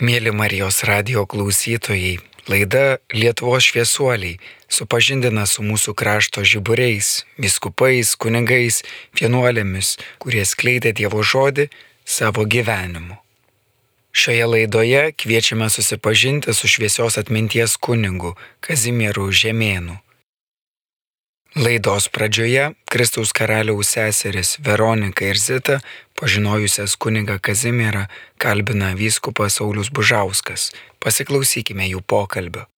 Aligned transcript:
Mėly 0.00 0.32
Marijos 0.32 0.78
radio 0.88 1.26
klausytojai, 1.28 2.14
laida 2.48 2.96
Lietuvos 3.12 3.66
šviesuoliai 3.68 4.38
supažindina 4.72 5.44
su 5.44 5.60
mūsų 5.60 5.92
krašto 5.92 6.40
žiburiais, 6.40 7.26
viskupais, 7.36 8.14
kunigais, 8.16 8.80
vienuolėmis, 9.20 9.98
kurie 10.16 10.46
skleidė 10.48 10.94
Dievo 10.96 11.20
žodį 11.20 11.68
savo 12.08 12.46
gyvenimu. 12.48 13.18
Šioje 14.16 14.46
laidoje 14.48 15.02
kviečiame 15.20 15.68
susipažinti 15.68 16.56
su 16.56 16.64
šviesios 16.64 17.20
atminties 17.20 17.76
kunigu 17.76 18.38
Kazimieru 18.64 19.28
Žemėnu. 19.28 20.00
Laidos 21.56 22.08
pradžioje 22.08 22.74
Kristaus 22.86 23.32
karaliaus 23.34 23.88
seseris 23.90 24.54
Veronika 24.62 25.26
ir 25.26 25.34
Zita, 25.34 25.82
pažinojusias 26.14 26.94
kunigą 26.94 27.42
Kazimierą, 27.42 28.06
kalbina 28.38 28.94
vyskupas 28.94 29.58
Saulis 29.58 29.90
Bužauskas. 29.90 30.70
Pasiklausykime 31.02 31.90
jų 31.90 32.06
pokalbio. 32.06 32.70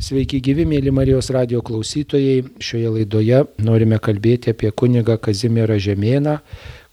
Sveiki 0.00 0.40
gyvi, 0.40 0.64
mėly 0.64 0.88
Marijos 0.88 1.28
radio 1.36 1.60
klausytojai. 1.60 2.48
Šioje 2.64 2.88
laidoje 2.96 3.44
norime 3.60 4.00
kalbėti 4.00 4.56
apie 4.56 4.72
kunigą 4.72 5.20
Kazimierą 5.20 5.76
Žemėną, 5.76 6.40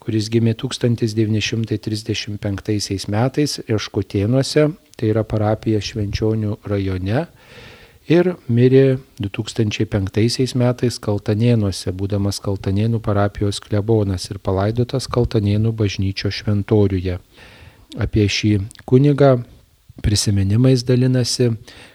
kuris 0.04 0.28
gimė 0.28 0.52
1935 0.60 3.08
metais 3.08 3.56
Iškutėnuose, 3.64 4.68
tai 5.00 5.08
yra 5.14 5.24
parapija 5.24 5.80
Švenčionių 5.80 6.60
rajone, 6.68 7.24
ir 8.10 8.34
mirė 8.50 8.98
2005 9.22 10.56
metais 10.58 10.98
Kaltanėnuose, 11.02 11.92
būdamas 11.94 12.40
Kaltanėnų 12.42 13.00
parapijos 13.04 13.62
klebonas 13.62 14.26
ir 14.32 14.40
palaidotas 14.42 15.06
Kaltanėnų 15.10 15.72
bažnyčio 15.78 16.32
šventoriuje. 16.34 17.20
Apie 17.98 18.26
šį 18.30 18.52
kunigą 18.86 19.38
prisiminimais 20.02 20.82
dalinasi 20.86 21.50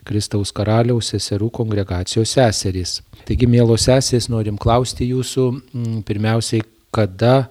Kristaus 0.07 0.53
karaliaus 0.55 1.11
seserų 1.13 1.49
kongregacijos 1.59 2.35
seserys. 2.37 2.99
Taigi, 3.25 3.47
mėlos 3.49 3.87
seserys, 3.89 4.29
norim 4.29 4.59
klausti 4.61 5.09
jūsų 5.11 5.47
pirmiausiai, 6.07 6.63
kada 6.95 7.49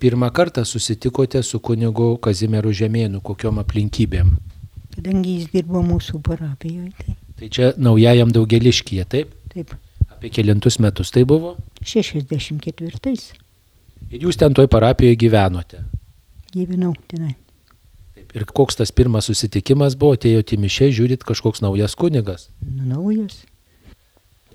pirmą 0.00 0.32
kartą 0.34 0.64
susitikote 0.64 1.42
su 1.44 1.60
kunigu 1.60 2.16
Kazimieru 2.22 2.72
Žemėnu, 2.74 3.22
kokiom 3.24 3.60
aplinkybėm? 3.62 4.34
Kadangi 4.96 5.38
jis 5.40 5.52
dirbo 5.52 5.82
mūsų 5.84 6.22
parapijoje. 6.24 6.92
Tai, 6.96 7.15
Tai 7.36 7.48
čia 7.52 7.72
naujajam 7.76 8.30
daugeliškyje, 8.32 9.04
taip? 9.12 9.32
taip, 9.52 9.74
Apie 10.16 10.30
kelintus 10.32 10.78
metus 10.80 11.10
tai 11.12 11.24
buvo? 11.28 11.56
64 11.84 13.16
Ir 14.12 14.22
jūs 14.22 14.38
ten 14.38 14.54
toj 14.54 14.68
parapijoje 14.70 15.16
gyvenote. 15.18 15.82
gyvenau 16.54 16.94
tenai. 17.10 17.34
Taip. 18.14 18.32
Ir 18.36 18.44
koks 18.46 18.76
tas 18.80 18.92
pirmas 18.92 19.26
susitikimas 19.28 19.96
buvo, 19.98 20.14
atėjote 20.16 20.56
į 20.56 20.60
mišę, 20.62 20.88
žiūrit 20.96 21.24
kažkoks 21.26 21.60
naujas 21.60 21.94
kunigas. 21.94 22.48
Nu, 22.64 22.86
Naujas. 22.86 23.42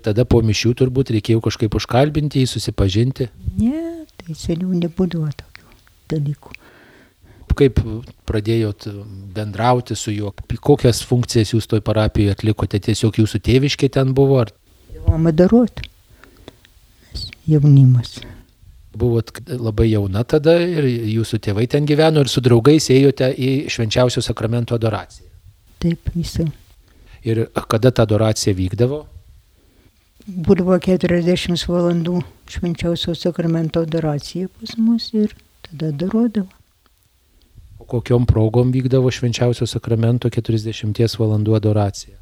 Tada 0.02 0.24
po 0.26 0.40
mišių 0.42 0.72
turbūt 0.74 1.12
reikėjo 1.14 1.40
kažkaip 1.44 1.74
užkalbinti 1.78 2.42
jį, 2.42 2.48
susipažinti. 2.50 3.28
Ne, 3.60 4.02
tai 4.18 4.34
seniau 4.34 4.72
nebūdavo 4.74 5.28
tokių 5.30 5.68
dalykų. 6.10 6.56
Kaip 7.52 7.78
pradėjot 8.28 8.86
bendrauti 9.36 9.96
su 9.98 10.14
juo, 10.14 10.32
kokias 10.64 11.02
funkcijas 11.04 11.52
jūs 11.52 11.68
toj 11.68 11.82
parapijoje 11.84 12.38
atlikote, 12.38 12.80
tiesiog 12.80 13.18
jūsų 13.20 13.42
tėviškė 13.44 13.90
ten 13.92 14.14
buvo, 14.16 14.40
ar 14.46 14.54
Dievama 15.02 15.32
darot. 15.32 15.80
Jaunimas. 17.46 18.20
buvot 18.96 19.30
labai 19.48 19.88
jauna 19.90 20.22
tada 20.24 20.54
ir 20.60 20.84
jūsų 20.84 21.38
tėvai 21.42 21.66
ten 21.68 21.86
gyveno 21.88 22.22
ir 22.22 22.28
su 22.28 22.40
draugais 22.44 22.90
ėjote 22.92 23.30
į 23.34 23.50
švenčiausio 23.72 24.22
sakramento 24.22 24.76
adoraciją. 24.76 25.26
Taip, 25.80 26.12
visą. 26.14 26.46
Ir 27.24 27.46
kada 27.68 27.90
ta 27.90 28.04
adoracija 28.06 28.54
vykdavo? 28.54 29.02
Būdavo 30.28 30.76
40 30.78 31.66
valandų 31.68 32.20
švenčiausio 32.52 33.16
sakramento 33.18 33.82
adoracija 33.82 34.52
pas 34.60 34.76
mus 34.78 35.10
ir 35.16 35.34
tada 35.66 35.90
darodavo. 35.90 36.61
O 37.82 37.84
kokiom 37.84 38.26
progom 38.26 38.70
vykdavo 38.70 39.10
švenčiausio 39.10 39.66
sakramento 39.66 40.28
40 40.30 41.16
valandų 41.18 41.56
adoracija? 41.58 42.14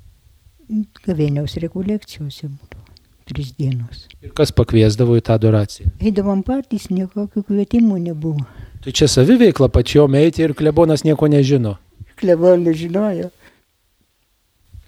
Gavėniaus 1.04 1.58
rekolekcijose 1.60 2.48
būdavo. 2.48 2.86
Tris 3.28 3.50
dienos. 3.58 4.06
Ir 4.24 4.32
kas 4.38 4.54
pakviesdavo 4.56 5.18
į 5.20 5.24
tą 5.26 5.36
adoraciją? 5.36 5.90
Eidavom 6.00 6.40
patys, 6.46 6.88
niekokių 6.88 7.44
kvietimų 7.50 8.00
nebuvo. 8.06 8.46
Tai 8.80 8.96
čia 8.96 9.10
saviveikla 9.12 9.68
pačiom 9.68 10.16
eiti 10.22 10.46
ir 10.46 10.56
klebonas 10.56 11.04
nieko 11.04 11.28
nežino. 11.28 11.76
Klebonai 12.16 12.72
žinojo. 12.80 13.28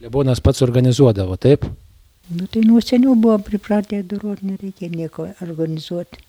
Klebonas 0.00 0.40
pats 0.40 0.64
organizuodavo, 0.64 1.36
taip? 1.36 1.68
Nu 2.32 2.48
tai 2.48 2.64
nuo 2.64 2.80
seniau 2.80 3.12
buvo 3.12 3.36
pripratę 3.44 4.00
daroti, 4.08 4.54
nereikia 4.54 4.88
nieko 4.88 5.28
organizuoti. 5.44 6.24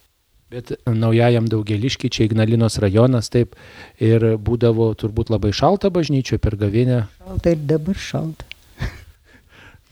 Bet 0.53 0.71
naujajam 0.85 1.47
daugeliškiai, 1.49 2.11
čia 2.13 2.27
Ignalinos 2.27 2.77
rajonas, 2.83 3.31
taip, 3.33 3.55
ir 3.97 4.35
būdavo 4.37 4.91
turbūt 5.01 5.31
labai 5.33 5.49
šalta 5.55 5.89
bažnyčioje 5.93 6.41
per 6.43 6.57
gavinę. 6.61 7.03
Šalta 7.23 7.55
ir 7.55 7.63
dabar 7.73 7.97
šalta. 7.97 8.45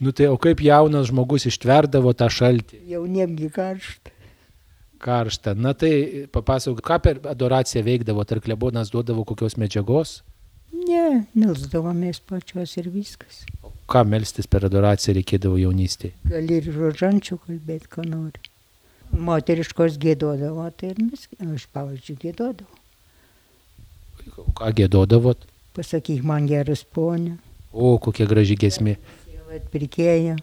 Nu 0.02 0.10
tai 0.10 0.26
o 0.30 0.34
kaip 0.38 0.58
jaunas 0.62 1.10
žmogus 1.10 1.46
ištverdavo 1.50 2.10
tą 2.18 2.26
šaltį? 2.30 2.80
Jauniemgi 2.90 3.50
karšta. 3.54 4.10
karštą. 5.02 5.54
Na 5.58 5.74
tai 5.78 6.26
papasakok, 6.30 6.80
ką 6.82 6.96
per 7.02 7.20
adoraciją 7.30 7.82
veikdavo, 7.86 8.22
ar 8.22 8.40
klebonas 8.42 8.90
duodavo 8.94 9.24
kokios 9.26 9.58
medžiagos, 9.58 10.20
Ne, 10.82 11.26
melsdavomės 11.38 12.18
pačios 12.26 12.72
ir 12.80 12.88
viskas. 12.90 13.44
o 13.62 13.70
ką 13.86 14.02
melstis 14.08 14.48
per 14.50 14.64
adoraciją 14.66 15.14
reikėdavo 15.18 15.58
jaunystėje. 15.60 16.14
Gali 16.26 16.56
ir 16.58 16.70
žodžiančių 16.74 17.38
kalbėti, 17.46 17.86
ką 17.92 18.02
nori. 18.08 18.40
Moteriškos 19.12 19.98
gėdodavo, 20.00 20.64
tai 20.76 20.92
ir 20.94 21.00
mes, 21.04 21.26
aš 21.44 21.66
pavyzdžiui, 21.74 22.16
gėdodavau. 22.22 22.78
Ką 24.56 24.70
gėdodavot? 24.78 25.44
Pasakyk 25.76 26.22
man 26.24 26.46
geras 26.48 26.84
ponė, 26.84 27.36
O, 27.72 27.96
kokia 27.98 28.26
graži 28.28 28.56
gesmė. 28.60 28.96
atpirkėja. 29.52 30.36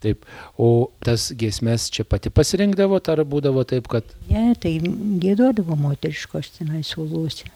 Taip. 0.00 0.24
O 0.56 0.90
tas 1.02 1.32
gesmes 1.34 1.88
čia 1.90 2.04
pati 2.04 2.30
pasirinkdavo, 2.30 3.00
ar 3.00 3.24
būdavo 3.24 3.64
taip, 3.66 3.88
kad 3.88 4.04
Ne, 4.30 4.54
tai 4.54 4.78
gėdodavo 4.78 5.76
moteriškos 5.76 6.52
tenai 6.58 6.82
suoluose. 6.86 7.48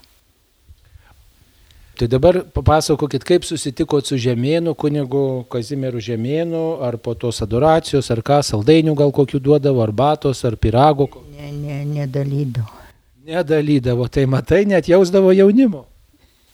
Tai 1.98 2.08
dabar 2.08 2.40
papasakokit, 2.54 3.24
kaip 3.28 3.44
susitikot 3.44 4.08
su 4.08 4.16
Žemėnu, 4.16 4.72
kunigu 4.78 5.44
Kazimieru 5.52 6.00
Žemėnu, 6.00 6.62
ar 6.82 6.96
po 6.96 7.12
tos 7.14 7.42
adoracijos, 7.44 8.08
ar 8.14 8.22
ką, 8.24 8.40
saldainių 8.48 8.94
gal 8.96 9.12
kokių 9.12 9.40
duodavo, 9.44 9.82
ar 9.84 9.92
batos, 9.92 10.40
ar 10.48 10.56
pirago. 10.56 11.10
Ne, 11.36 11.50
ne, 11.52 11.82
nedalydavo. 11.98 12.80
Nedalydavo, 13.28 14.08
tai 14.08 14.24
matai, 14.26 14.64
net 14.66 14.88
jausdavo 14.88 15.34
jaunimo. 15.36 15.84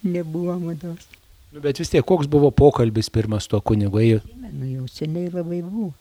Nebuvo 0.03 0.59
mados. 0.59 1.06
Nu, 1.55 1.62
bet 1.65 1.78
vis 1.81 1.94
tiek, 1.94 2.05
koks 2.05 2.28
buvo 2.28 2.50
pokalbis 2.53 3.09
pirmas 3.09 3.47
tuo 3.49 3.62
kunigu, 3.65 4.03
ėjo, 4.03 4.20
Nu, 4.49 4.66
jau 4.66 4.87
seniai 4.88 5.28
labai 5.31 5.60
buvo. 5.62 5.93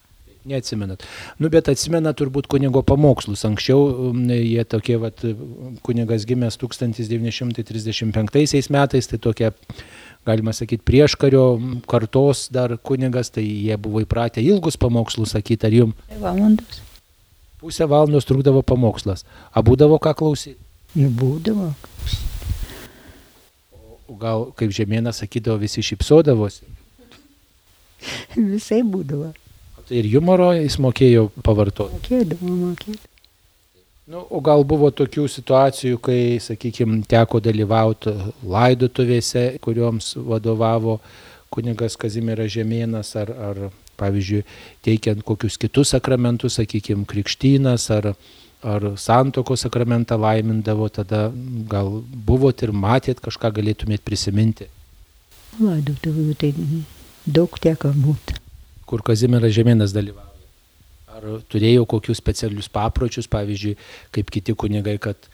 Neatsimenat. 0.47 1.03
Nu, 1.41 1.50
bet 1.53 1.69
atsimenat 1.72 2.18
turbūt 2.19 2.46
kunigo 2.52 2.81
pamokslus. 2.88 3.46
Anksčiau 3.47 3.80
mm, 4.12 4.30
jie 4.38 4.63
tokie, 4.69 4.97
vat, 5.02 5.18
kunigas 5.85 6.22
gimęs 6.30 6.56
1935 6.62 8.72
metais, 8.74 9.06
tai 9.12 9.19
tokie, 9.22 9.52
galima 10.28 10.52
sakyti, 10.56 10.86
prieškario 10.88 11.46
kartos 11.90 12.47
dar 12.53 12.69
kunigas, 12.78 13.28
tai 13.36 13.46
jie 13.46 13.75
buvo 13.81 13.97
įpratę 14.03 14.40
ilgus 14.44 14.75
pamokslus 14.80 15.30
sakyti, 15.36 15.63
ar 15.68 15.74
jums 15.81 15.96
Valandos. 16.22 16.81
pusę 17.62 17.86
valandos 17.90 18.25
trukdavo 18.25 18.62
pamokslas. 18.63 19.25
Abūdavo 19.56 20.00
ką 20.00 20.13
klausyti. 20.18 20.59
Nu, 20.96 21.09
būdavo. 21.12 21.74
O 24.07 24.16
gal, 24.16 24.52
kaip 24.57 24.71
žemėna 24.71 25.12
sakydavo, 25.13 25.60
visi 25.62 25.83
šipsodavosi. 25.83 26.63
Visai 28.38 28.83
būdavo. 28.88 29.33
Tai 29.88 30.00
ir 30.01 30.10
humoro 30.12 30.50
jis 30.57 30.75
mokėjo 30.84 31.30
pavartoti. 31.45 32.01
Mokėdavo, 32.01 32.56
mokėdavo. 32.63 33.13
Nu, 34.07 34.22
o 34.31 34.39
gal 34.39 34.63
buvo 34.63 34.88
tokių 34.95 35.25
situacijų, 35.28 35.98
kai, 36.00 36.19
sakykime, 36.39 37.01
teko 37.12 37.42
dalyvauti 37.44 38.13
laidotuvėse, 38.48 39.57
kurioms 39.60 40.13
vadovavo 40.30 41.01
kunigas 41.51 42.00
Kazimieras 42.00 42.54
Žemėnas, 42.54 43.12
ar, 43.19 43.34
ar 43.50 43.60
pavyzdžiui, 44.00 44.45
teikiant 44.88 45.25
kokius 45.28 45.60
kitus 45.60 45.92
sakramentus, 45.92 46.56
sakykime, 46.62 47.04
krikštynas, 47.07 47.90
ar, 47.98 48.13
ar 48.63 48.88
santoko 48.95 49.60
sakramentą 49.60 50.16
laimindavo, 50.24 50.88
tada 50.88 51.28
gal 51.68 51.98
buvot 52.31 52.63
ir 52.63 52.72
matėt 52.72 53.19
kažką 53.28 53.51
galėtumėt 53.60 54.07
prisiminti. 54.07 54.72
Laidotuvių 55.60 56.31
tai 56.40 56.56
daug 57.28 57.60
teko 57.60 57.92
būti. 57.92 58.40
Kur 58.88 59.04
Kazimieras 59.06 59.56
Žemėnas 59.56 59.95
dalyvavo. 59.95 60.34
Ar 61.18 61.25
turėjo 61.50 61.88
kokius 61.89 62.22
specialius 62.22 62.69
papročius, 62.69 63.30
pavyzdžiui, 63.31 63.78
kaip 64.16 64.30
kiti 64.34 64.54
kunigai, 64.54 64.98
kad 65.01 65.30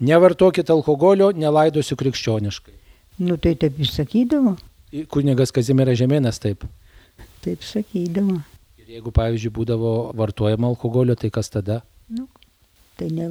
nevartokit 0.00 0.70
alkoholio, 0.70 1.32
nelaidosiu 1.34 1.98
krikščioniškai. 1.98 2.76
Nu 3.24 3.36
tai 3.38 3.54
taip 3.58 3.76
jis 3.78 3.94
sakydavo, 3.98 4.54
Kunigas 5.10 5.50
Kazimieras 5.50 5.98
Žemėnas 5.98 6.38
taip. 6.38 6.62
taip 7.42 7.64
sakydavo. 7.66 8.38
Ir 8.78 8.96
jeigu, 8.96 9.10
pavyzdžiui, 9.14 9.50
būdavo 9.56 9.92
vartojama 10.14 10.68
alkoholio, 10.70 11.16
tai 11.18 11.32
kas 11.34 11.50
tada? 11.50 11.80
Nu, 12.06 12.28
tai 13.00 13.08
ne, 13.10 13.26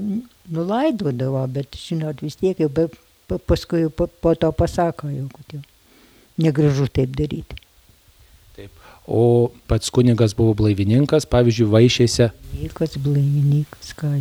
nulaidodavo, 0.51 1.45
bet 1.55 1.77
žinot, 1.79 2.19
vis 2.25 2.35
tiek 2.39 2.59
jau 2.59 2.67
pa, 2.73 2.89
paskui 3.37 3.87
po, 3.95 4.09
po 4.11 4.33
to 4.35 4.51
pasako 4.51 5.07
jau, 5.13 5.29
kad 5.37 5.55
jau 5.55 5.61
negražu 6.43 6.89
taip 6.91 7.15
daryti. 7.15 7.61
O 9.07 9.51
pats 9.67 9.91
kunigas 9.91 10.35
buvo 10.37 10.53
blaivininkas, 10.55 11.27
pavyzdžiui, 11.27 11.67
vaišėse. 11.73 12.29
Vykas, 12.55 12.95
blaivininkas, 13.03 13.91
ką. 13.99 14.13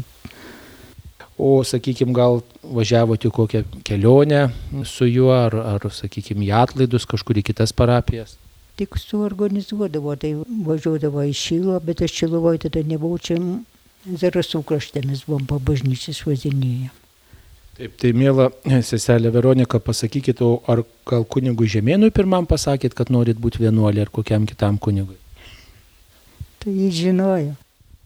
O, 1.39 1.63
sakykime, 1.67 2.15
gal 2.15 2.43
važiavote 2.63 3.31
kokią 3.31 3.63
kelionę 3.87 4.49
su 4.85 5.07
juo, 5.07 5.33
ar, 5.35 5.55
ar 5.55 5.87
sakykime, 5.91 6.47
į 6.49 6.55
atlaidus 6.65 7.07
kažkur 7.09 7.41
į 7.41 7.47
kitas 7.51 7.75
parapijas. 7.75 8.37
Tik 8.79 8.97
suorganizuodavo, 8.99 10.17
tai 10.17 10.35
važiuodavo 10.67 11.25
į 11.29 11.37
Šilą, 11.37 11.79
bet 11.85 12.03
aš 12.03 12.15
Šilovoje 12.23 12.65
tada 12.67 12.83
nebuvau 12.87 13.21
čia 13.23 13.39
Zarasų 14.03 14.65
krašte, 14.67 14.99
mes 15.07 15.23
buvom 15.29 15.47
po 15.47 15.61
bažnyčias 15.63 16.25
važinėję. 16.27 16.91
Taip, 17.73 17.95
tai 17.97 18.11
mėla 18.13 18.51
seselė 18.85 19.31
Veronika, 19.33 19.81
pasakykit, 19.81 20.43
o 20.45 20.59
ar 20.69 20.83
gal 21.09 21.25
kunigui 21.25 21.71
Žemėnui 21.73 22.13
pirmam 22.13 22.45
pasakėt, 22.49 22.93
kad 22.99 23.09
norit 23.09 23.41
būti 23.41 23.63
vienuolė 23.63 24.05
ar 24.05 24.11
kokiam 24.13 24.45
kitam 24.49 24.77
kunigui? 24.77 25.17
Tai 26.61 26.75
jis 26.77 26.99
žinojo. 26.99 27.55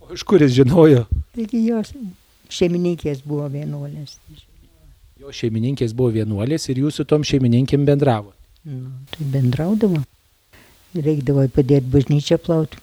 O 0.06 0.14
iš 0.14 0.22
kur 0.22 0.44
jis 0.44 0.54
žinojo? 0.60 1.02
Taigi 1.34 1.64
jos 1.66 1.90
šeimininkės 2.52 3.24
buvo 3.26 3.48
vienuolės. 3.50 4.20
Jo 5.18 5.34
šeimininkės 5.34 5.96
buvo 5.96 6.14
vienuolės 6.14 6.68
ir 6.70 6.84
jūs 6.84 7.00
su 7.00 7.08
tom 7.08 7.26
šeimininkėm 7.26 7.88
bendravo. 7.88 8.30
Nu, 8.66 8.92
tai 9.10 9.26
bendraudavo. 9.34 10.04
Reikdavo 10.94 11.48
padėti 11.52 11.90
bažnyčią 11.90 12.38
plauti. 12.40 12.78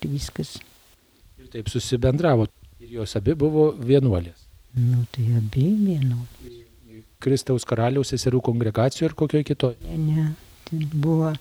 Ir 0.00 0.12
viskas. 0.12 0.58
Ir 1.40 1.48
taip 1.52 1.72
susibendravo. 1.72 2.46
Ir 2.80 3.00
jos 3.00 3.16
abi 3.16 3.34
buvo 3.38 3.70
vienuolės. 3.74 4.49
Nu, 4.78 5.02
tai 5.10 5.26
abi 5.38 5.66
vienuolės. 5.74 6.58
Kristaus 7.20 7.66
karaliaus 7.68 8.12
seserų 8.14 8.38
kongregacijoje 8.46 9.10
ir 9.10 9.14
kokioje 9.18 9.44
kitoje. 9.50 9.76
Ne, 9.90 9.96
ne. 9.98 10.28
Ten 10.70 10.86
buvo 10.94 11.32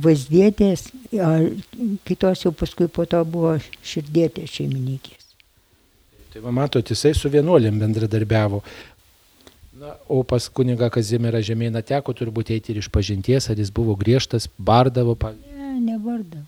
vaizdietės, 0.00 0.86
o 1.12 1.32
kitos 2.08 2.44
jau 2.46 2.52
paskui 2.56 2.88
po 2.90 3.04
to 3.06 3.20
buvo 3.28 3.56
širdietės 3.86 4.54
šeimininkės. 4.56 5.28
Tai 6.32 6.42
va, 6.42 6.50
matot, 6.54 6.88
jisai 6.90 7.12
su 7.14 7.30
vienuolėm 7.30 7.76
bendradarbiavo. 7.82 8.62
Na, 9.78 9.92
o 10.08 10.22
pas 10.26 10.46
kuniga 10.54 10.88
Kazimierą 10.94 11.42
Žemėną 11.44 11.82
teko 11.86 12.14
turbūt 12.16 12.50
eiti 12.54 12.72
ir 12.72 12.80
iš 12.80 12.88
pažinties, 12.94 13.50
ar 13.50 13.58
jis 13.58 13.70
buvo 13.74 13.94
griežtas, 13.98 14.48
bardavo, 14.58 15.14
pa- 15.18 15.34
Ne, 15.34 15.76
nebardavo. 15.82 16.46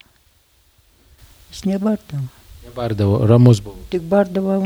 Jis 1.50 1.64
nebardavo. 1.66 2.26
Nebardavo, 2.66 3.22
ramus 3.30 3.62
buvo. 3.64 3.80
Tik 3.92 4.04
bardavo, 4.10 4.60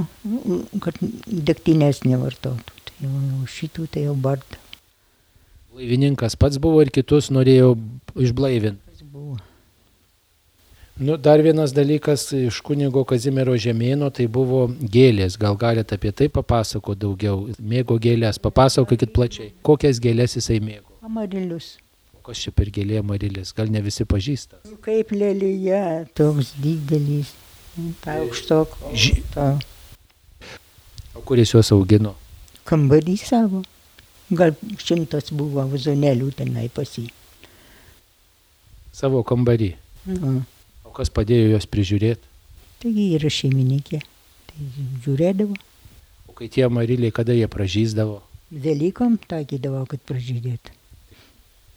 kad 0.84 0.98
degtinės 1.26 2.02
nevartotų. 2.08 2.76
Tai 2.90 3.06
jau, 3.06 3.46
šitų 3.54 3.86
tai 3.94 4.08
jau 4.08 4.16
bardavo. 4.18 4.66
Laivininkas 5.78 6.34
pats 6.36 6.58
buvo 6.60 6.82
ir 6.82 6.90
kitus 6.92 7.30
norėjo 7.30 7.76
išblaivinti. 8.18 8.90
Nu, 11.00 11.14
dar 11.16 11.40
vienas 11.40 11.72
dalykas 11.72 12.26
iš 12.36 12.58
kunigo 12.60 13.06
Kazimiero 13.08 13.54
Žemėno 13.56 14.10
tai 14.12 14.26
buvo 14.28 14.66
gėlės. 14.68 15.38
Gal 15.40 15.56
galite 15.56 15.96
apie 15.96 16.10
tai 16.12 16.26
papasako 16.28 16.92
daugiau? 16.92 17.46
Mėgo 17.56 17.96
gėlės, 17.96 18.36
papasakokit 18.36 19.14
plačiai. 19.16 19.54
Kokias 19.64 19.96
gėlės 19.96 20.36
jisai 20.36 20.58
mėgo? 20.60 20.92
Amarilius. 21.00 21.78
Kas 22.20 22.42
čia 22.44 22.52
per 22.52 22.68
gėlė 22.68 23.00
marilis? 23.00 23.54
Gal 23.56 23.72
ne 23.72 23.80
visi 23.80 24.04
pažįsta? 24.04 24.60
Nu, 24.68 24.76
Kaip 24.84 25.14
lelyje, 25.16 25.80
toks 26.20 26.52
didelis. 26.60 27.32
Ta 28.04 28.18
aukštoko. 28.20 28.92
Ži- 28.94 29.22
Ta 29.34 29.58
O 31.14 31.20
kur 31.26 31.38
jis 31.38 31.52
juos 31.54 31.70
augino? 31.72 32.14
kambarį 32.70 33.16
savo. 33.18 33.64
Gal 34.30 34.52
šimtas 34.78 35.32
buvo 35.34 35.64
vazonėlių 35.72 36.28
tenai 36.38 36.68
pasi. 36.70 37.08
Savo 38.92 39.22
kambarį. 39.26 39.74
Nu, 40.06 40.42
O 40.84 40.90
kas 40.94 41.10
padėjo 41.10 41.50
juos 41.54 41.66
prižiūrėti? 41.70 42.26
taigi 42.82 43.04
yra 43.18 43.28
šeimininkė. 43.30 44.00
Tai 44.50 44.68
žiūrėdavo. 45.04 45.54
O 46.28 46.32
kai 46.32 46.48
tie 46.48 46.66
mariliai, 46.68 47.12
kada 47.12 47.32
jie 47.36 47.46
pražysdavo? 47.46 48.20
Velykom 48.50 49.18
takydavo, 49.28 49.84
kad 49.86 50.00
pražydėtų. 50.06 50.72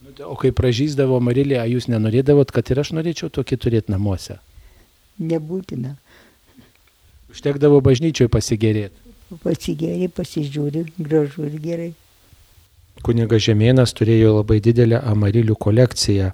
Nu, 0.04 0.14
O 0.30 0.36
kai 0.36 0.52
pražysdavo 0.52 1.20
marilį, 1.22 1.58
ar 1.60 1.68
jūs 1.70 1.88
nenorėdavot, 1.92 2.52
kad 2.52 2.70
ir 2.72 2.80
aš 2.82 2.92
norėčiau 2.98 3.30
tokį 3.30 3.58
turėti 3.58 3.90
namuose? 3.94 4.40
Nebūtina. 5.22 5.96
Užtekdavo 7.34 7.82
bažnyčioje 7.86 8.32
pasigėrėti. 8.34 9.00
Pasigėri, 9.44 10.10
pasižiūri, 10.14 10.88
gražu 11.02 11.48
ir 11.48 11.60
gerai. 11.62 11.92
Kuniga 13.04 13.40
Žemėnas 13.42 13.92
turėjo 13.98 14.36
labai 14.38 14.60
didelę 14.64 15.00
amarilių 15.10 15.56
kolekciją, 15.60 16.30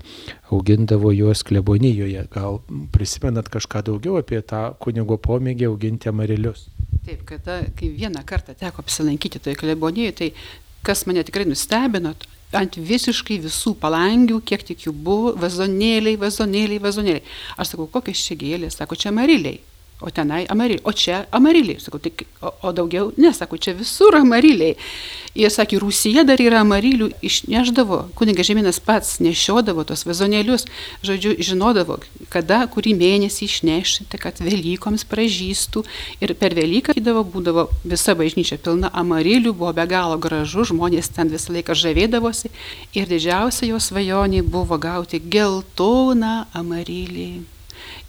augindavo 0.51 1.13
juos 1.15 1.41
klebonijoje. 1.47 2.25
Gal 2.33 2.59
prisimenat 2.93 3.47
kažką 3.49 3.85
daugiau 3.87 4.19
apie 4.19 4.41
tą 4.43 4.73
kunigo 4.83 5.17
pomėgį 5.23 5.69
auginti 5.69 6.11
amarilius? 6.11 6.67
Taip, 7.07 7.23
kada, 7.29 7.61
kai 7.79 7.93
vieną 7.95 8.25
kartą 8.27 8.57
teko 8.59 8.83
apsilankyti 8.83 9.39
toje 9.39 9.55
klebonijoje, 9.57 10.17
tai 10.19 10.29
kas 10.85 11.05
mane 11.07 11.23
tikrai 11.25 11.47
nustebino, 11.47 12.11
ant 12.56 12.78
visiškai 12.92 13.40
visų 13.44 13.75
palangių, 13.81 14.40
kiek 14.46 14.66
tik 14.66 14.88
jų 14.88 14.94
buvo, 14.94 15.34
vazonėliai, 15.40 16.18
vazonėliai, 16.19 16.81
vazonėliai. 16.81 17.25
Aš 17.62 17.75
sakau, 17.75 17.90
kokios 17.92 18.24
čia 18.25 18.38
gėlės, 18.40 18.80
sako, 18.80 18.98
čia 19.00 19.12
amariliai. 19.13 19.62
O 20.01 20.10
tenai 20.10 20.46
amariliai, 20.48 20.80
o 20.84 20.94
čia 20.94 21.25
amariliai. 21.31 21.80
Sakau, 21.84 22.00
tai, 22.00 22.13
o, 22.40 22.54
o 22.63 22.72
daugiau, 22.72 23.10
nesako, 23.19 23.57
čia 23.60 23.74
visur 23.75 24.16
amariliai. 24.16 24.78
Jie 25.36 25.50
sakė, 25.51 25.75
Rusija 25.84 26.24
dar 26.24 26.40
yra 26.40 26.62
amarilių, 26.63 27.10
išneždavo, 27.19 27.98
kunigas 28.16 28.48
Žemėnas 28.48 28.80
pats 28.80 29.18
nešiodavo 29.19 29.84
tos 29.84 30.06
vazonėlius, 30.07 30.66
žodžiu, 31.04 31.36
žinodavo, 31.44 32.00
kada, 32.31 32.62
kurį 32.72 32.96
mėnesį 32.96 33.51
išnešti, 33.51 34.07
kad 34.24 34.40
Velykoms 34.40 35.04
pražystų. 35.04 35.84
Ir 36.24 36.31
per 36.40 36.56
Velyką 36.56 36.96
įdavo, 36.96 37.28
būdavo 37.36 37.68
visa 37.84 38.16
bažnyčia 38.16 38.56
pilna 38.56 38.88
amarilių, 39.04 39.51
buvo 39.51 39.75
be 39.75 39.84
galo 39.84 40.16
gražu, 40.16 40.63
žmonės 40.72 41.12
ten 41.12 41.28
visą 41.28 41.60
laiką 41.60 41.75
žavėdavosi. 41.75 42.56
Ir 42.96 43.12
didžiausia 43.12 43.74
jo 43.74 43.84
svajonė 43.84 44.48
buvo 44.48 44.79
gauti 44.79 45.20
geltoną 45.20 46.46
amarilį. 46.56 47.59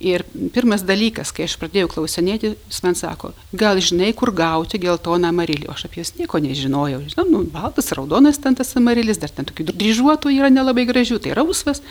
Ir 0.01 0.25
pirmas 0.55 0.85
dalykas, 0.87 1.33
kai 1.37 1.45
aš 1.45 1.59
pradėjau 1.61 1.91
klausinėti, 1.93 2.55
jis 2.57 2.83
man 2.87 2.97
sako, 2.97 3.35
gal 3.53 3.81
žinai, 3.85 4.13
kur 4.17 4.33
gauti 4.37 4.81
geltoną 4.81 5.29
amarilį. 5.29 5.69
O 5.69 5.75
aš 5.75 5.87
apie 5.89 6.01
juos 6.01 6.15
nieko 6.17 6.41
nežinojau. 6.41 7.03
Žinau, 7.13 7.27
nu, 7.29 7.43
baltas, 7.53 7.93
raudonas 7.97 8.41
ten 8.41 8.57
tas 8.57 8.73
amarilis, 8.81 9.21
dar 9.21 9.33
ten 9.35 9.49
tokių 9.49 9.69
dryžuotų 9.73 10.33
yra 10.39 10.49
nelabai 10.53 10.87
gražių, 10.89 11.21
tai 11.21 11.37
rausvas. 11.37 11.83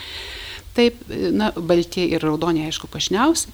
Taip, 0.78 0.98
na, 1.10 1.52
baltie 1.54 2.08
ir 2.10 2.26
raudoniai, 2.26 2.70
aišku, 2.70 2.90
pašniausi. 2.90 3.54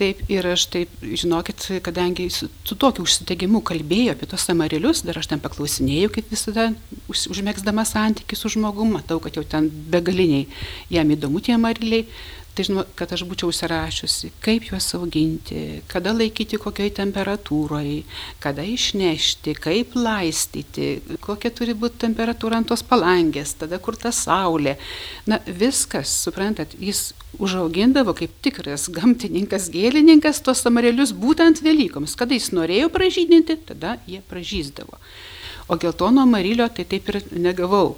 Taip, 0.00 0.22
ir 0.32 0.46
aš 0.48 0.64
taip, 0.72 0.92
žinokit, 1.04 1.66
kadangi 1.84 2.24
su, 2.32 2.48
su 2.64 2.76
tokiu 2.80 3.04
užsitegimu 3.04 3.60
kalbėjau 3.68 4.14
apie 4.14 4.28
tos 4.30 4.46
amarilius, 4.50 5.02
dar 5.04 5.18
aš 5.20 5.28
ten 5.30 5.42
paklausinėjau, 5.42 6.08
kaip 6.14 6.30
visada, 6.32 6.70
už, 7.12 7.26
užmėgsdama 7.34 7.84
santykių 7.86 8.38
su 8.38 8.54
žmogum, 8.54 8.94
matau, 8.96 9.20
kad 9.22 9.36
jau 9.36 9.44
ten 9.44 9.68
begaliniai 9.92 10.46
jam 10.90 11.12
įdomu 11.12 11.44
tie 11.44 11.58
amariliai. 11.58 12.06
Tai 12.52 12.66
žinoma, 12.66 12.82
kad 12.92 13.08
aš 13.16 13.22
būčiau 13.24 13.48
užsirašiusi, 13.48 14.28
kaip 14.44 14.66
juos 14.68 14.90
auginti, 14.98 15.80
kada 15.88 16.12
laikyti 16.12 16.58
kokioj 16.60 16.90
temperatūroje, 16.98 18.02
kada 18.44 18.66
išnešti, 18.68 19.54
kaip 19.56 19.94
laistyti, 19.96 20.90
kokia 21.24 21.48
turi 21.56 21.72
būti 21.72 22.02
temperatūra 22.02 22.58
ant 22.60 22.68
tos 22.68 22.84
palangės, 22.84 23.54
tada 23.62 23.78
kur 23.80 23.96
ta 23.96 24.12
saulė. 24.12 24.74
Na, 25.24 25.38
viskas, 25.48 26.12
suprantat, 26.26 26.74
jis 26.76 27.14
užaugindavo 27.40 28.12
kaip 28.18 28.34
tikras 28.44 28.84
gamtininkas, 28.92 29.70
gėlininkas 29.72 30.42
tos 30.44 30.60
samarelius 30.66 31.14
būtent 31.16 31.62
Velykoms. 31.64 32.18
Kada 32.20 32.36
jis 32.36 32.50
norėjo 32.52 32.90
pražydinti, 32.92 33.56
tada 33.70 33.96
jie 34.04 34.20
pražysdavo. 34.28 35.00
O 35.72 35.80
geltono 35.80 36.26
marilio 36.28 36.68
tai 36.68 36.84
taip 36.84 37.08
ir 37.08 37.22
negavau. 37.32 37.96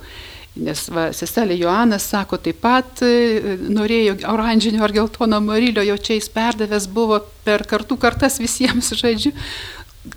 Nes 0.55 0.85
va, 0.95 1.09
seselė 1.11 1.57
Joanas 1.59 2.05
sako, 2.13 2.39
taip 2.39 2.61
pat 2.63 3.01
e, 3.03 3.57
norėjo 3.75 4.21
oranžinio 4.31 4.85
ar 4.87 4.93
geltono 4.95 5.41
marilio, 5.43 5.83
jau 5.83 5.97
čia 5.99 6.15
jis 6.15 6.31
perdavęs 6.31 6.87
buvo 6.95 7.19
per 7.47 7.65
kartų 7.67 7.99
kartas 7.99 8.39
visiems 8.39 8.93
žodžiu. 9.01 9.35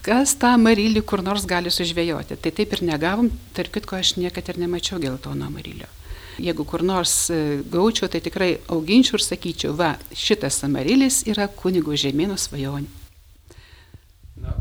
Kas 0.06 0.36
tą 0.38 0.52
marilį 0.60 1.02
kur 1.08 1.24
nors 1.24 1.48
gali 1.48 1.72
sužvėjoti. 1.74 2.38
Tai 2.44 2.52
taip 2.54 2.76
ir 2.76 2.84
negavom, 2.86 3.32
tarp 3.58 3.74
kitko 3.78 3.98
aš 3.98 4.18
niekada 4.20 4.54
ir 4.54 4.62
nemačiau 4.62 5.00
geltono 5.02 5.50
marilio. 5.50 5.88
Jeigu 6.38 6.68
kur 6.70 6.84
nors 6.86 7.16
e, 7.34 7.64
gaučiau, 7.74 8.12
tai 8.12 8.22
tikrai 8.22 8.52
auginčiau 8.70 9.18
ir 9.18 9.26
sakyčiau, 9.26 9.74
va, 9.80 9.96
šitas 10.14 10.62
amarilis 10.68 11.24
yra 11.26 11.50
kunigo 11.50 11.98
žemėno 11.98 12.38
svajonė. 12.38 12.97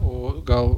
O 0.06 0.34
gal 0.46 0.72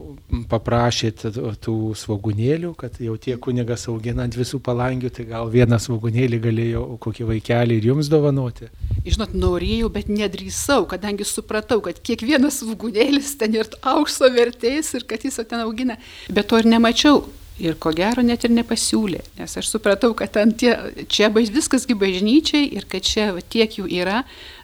paprašėt 0.48 1.24
tų 1.64 1.76
svogūnėlių, 1.96 2.74
kad 2.78 2.98
jau 3.00 3.14
tie 3.20 3.36
kunigas 3.40 3.86
augina 3.88 4.26
ant 4.26 4.36
visų 4.36 4.60
palangių, 4.64 5.10
tai 5.14 5.24
gal 5.30 5.48
vieną 5.52 5.78
svogūnėlį 5.80 6.40
galėjo 6.44 6.84
kokį 7.04 7.28
vaikelį 7.30 7.78
ir 7.78 7.88
jums 7.92 8.10
dovanoti? 8.12 8.68
Žinot, 9.08 9.32
norėjau, 9.38 9.88
bet 9.94 10.12
nedrįsau, 10.12 10.84
kadangi 10.90 11.26
supratau, 11.28 11.80
kad 11.84 12.00
kiekvienas 12.04 12.60
svogūnėlis 12.62 13.34
ten 13.40 13.56
ir 13.56 13.72
aukso 13.80 14.28
vertės 14.34 14.92
ir 14.98 15.08
kad 15.08 15.24
jis 15.24 15.40
ten 15.48 15.64
augina. 15.64 15.96
Bet 16.28 16.50
to 16.52 16.60
ir 16.60 16.68
nemačiau. 16.68 17.24
Ir 17.58 17.74
ko 17.82 17.90
gero 17.90 18.22
net 18.22 18.44
ir 18.46 18.52
nepasiūlė, 18.54 19.18
nes 19.40 19.56
aš 19.58 19.66
supratau, 19.72 20.12
kad 20.14 20.30
ten 20.36 20.52
tie, 20.54 20.76
čia 21.10 21.26
viskasgi 21.34 21.96
bažnyčiai 21.98 22.68
ir 22.78 22.86
kad 22.86 23.02
čia 23.02 23.32
tiek 23.50 23.80
jų 23.80 23.88
yra, 23.98 24.20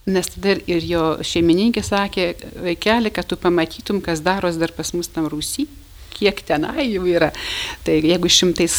nes 0.06 0.28
tada 0.34 0.58
ir 0.68 0.84
jo 0.84 1.04
šeimininkė 1.24 1.82
sakė, 1.84 2.26
vaikeli, 2.66 3.12
kad 3.14 3.28
tu 3.28 3.38
pamatytum, 3.40 4.02
kas 4.04 4.22
daros 4.24 4.58
dar 4.60 4.74
pas 4.76 4.92
mus 4.96 5.08
tam 5.12 5.28
rūsy, 5.32 5.66
kiek 6.14 6.44
tenai 6.46 6.86
jų 6.90 7.08
yra. 7.14 7.30
Tai 7.86 7.96
jeigu 7.98 8.30
šimtais 8.30 8.76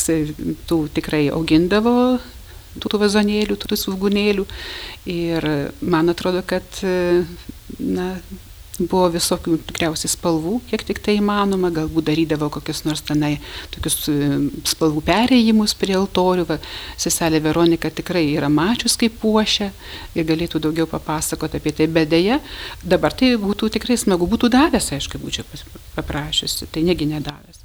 tų 0.69 0.79
tikrai 0.95 1.25
augindavo, 1.33 2.17
tų 2.81 3.01
vazonėlių, 3.01 3.57
tų 3.57 3.79
svūgunėlių. 3.79 4.45
Ir 5.11 5.49
man 5.81 6.13
atrodo, 6.13 6.43
kad 6.45 6.81
na, 7.79 8.09
Buvo 8.75 9.05
visokių 9.13 9.55
tikriausiai 9.69 10.09
spalvų, 10.11 10.57
kiek 10.67 10.81
tik 10.83 10.97
tai 11.03 11.13
įmanoma, 11.21 11.69
galbūt 11.71 12.09
darydavo 12.09 12.49
kokius 12.51 12.81
nors 12.83 12.99
tenai 13.07 13.37
tokius 13.71 14.09
e, 14.11 14.15
spalvų 14.67 14.99
perėjimus 15.07 15.77
prie 15.79 15.95
altorių. 15.95 16.43
Va, 16.49 16.57
seselė 16.99 17.39
Veronika 17.45 17.87
tikrai 17.87 18.25
yra 18.33 18.49
mačius, 18.51 18.97
kaip 18.99 19.15
puošia 19.21 19.69
ir 20.11 20.27
galėtų 20.27 20.59
daugiau 20.67 20.89
papasakoti 20.91 21.61
apie 21.61 21.71
tai, 21.77 21.87
bet 21.87 22.11
dėja, 22.11 22.41
dabar 22.83 23.15
tai 23.15 23.31
būtų 23.39 23.71
tikrai 23.77 23.95
smagu, 24.01 24.27
būtų 24.27 24.51
davęs, 24.57 24.91
aišku, 24.97 25.23
būčiau 25.23 25.47
paprašiusi, 25.95 26.67
tai 26.67 26.83
negi 26.83 27.07
nedavęs. 27.13 27.63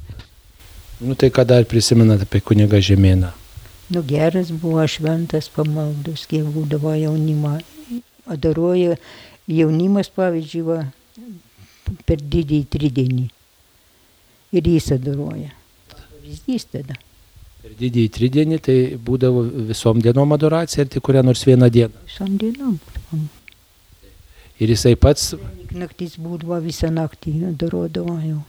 Nu 1.00 1.18
tai 1.18 1.32
ką 1.34 1.42
dar 1.48 1.66
prisimenat 1.66 2.22
apie 2.22 2.38
kunigą 2.44 2.78
Žemėną? 2.78 3.32
Nu 3.90 4.04
geras 4.06 4.52
buvo 4.54 4.84
šventas 4.86 5.48
pamaldus, 5.50 6.28
kiek 6.30 6.46
būdavo 6.54 6.92
jaunimą. 6.94 7.56
Adoruoja 8.30 8.94
jaunimas, 9.50 10.12
pavyzdžiui, 10.14 10.62
va, 10.68 10.78
per 12.06 12.20
didįjį 12.20 12.66
tridienį. 12.70 13.26
Ir 14.56 14.66
jis 14.66 14.90
adoruoja. 14.96 15.52
Pavyzdys 15.92 16.66
tada. 16.72 16.96
Per 17.60 17.74
didįjį 17.76 18.10
tridienį 18.16 18.58
tai 18.64 18.76
būdavo 19.08 19.42
visom 19.70 20.00
dienom 20.02 20.32
adoracija 20.36 20.86
ar 20.86 20.92
tik 20.92 21.04
kurią 21.06 21.22
nors 21.26 21.42
vieną 21.46 21.68
dieną? 21.72 22.06
Visom 22.08 22.38
dienom. 22.40 22.78
Ir 24.60 24.72
jisai 24.72 24.94
pats. 25.00 25.34
Naktis 25.76 26.16
būdavo 26.20 26.58
visą 26.64 26.90
naktį 26.94 27.34
adoruodavo 27.52 28.16
jau. 28.24 28.40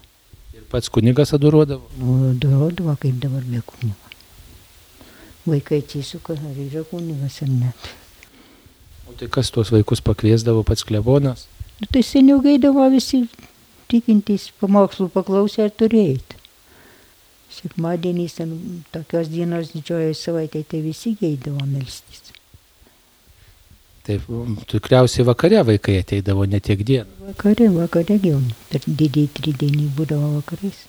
Ir 0.56 0.64
pats 0.72 0.92
kunigas 0.92 1.36
adoruodavo? 1.38 1.92
Nu, 2.00 2.32
adoruodavo 2.32 2.96
kaip 3.00 3.20
dabar 3.24 3.44
be 3.48 3.62
kunigo. 3.68 4.12
Vaikai 5.46 5.82
atsisuka, 5.82 6.38
ar 6.38 6.58
yra 6.66 6.84
kunigas 6.88 7.42
ar 7.44 7.50
net. 7.50 7.92
O 9.10 9.16
tai 9.18 9.28
kas 9.28 9.50
tuos 9.52 9.72
vaikus 9.74 10.04
pakviesdavo 10.06 10.64
pats 10.64 10.86
klebonas? 10.88 11.48
Nu, 11.82 11.88
tai 11.90 12.04
seniau 12.06 12.38
gaidavo 12.46 12.86
visi 12.94 13.24
tikintys 13.90 14.52
pamokslų 14.62 15.10
paklausę 15.16 15.66
ar 15.66 15.74
turėjai. 15.74 16.20
Sekmadienys, 17.52 18.38
tokios 18.94 19.32
dienos 19.34 19.74
didžiojoje 19.74 20.14
savaitėje, 20.16 20.68
tai 20.72 20.84
visi 20.86 21.16
gaidavo 21.20 21.66
melstis. 21.66 22.30
Taip, 24.06 24.30
tikriausiai 24.72 25.26
vakare 25.28 25.60
vaikai 25.66 26.00
ateidavo 26.02 26.46
ne 26.50 26.62
tiek 26.64 26.80
dieną. 26.86 27.20
Vakare, 27.28 27.68
vakare 27.74 28.18
jau, 28.24 28.40
per 28.72 28.86
didįjį 28.88 29.28
tridienį 29.38 29.90
būdavo 29.98 30.32
vakarais. 30.40 30.80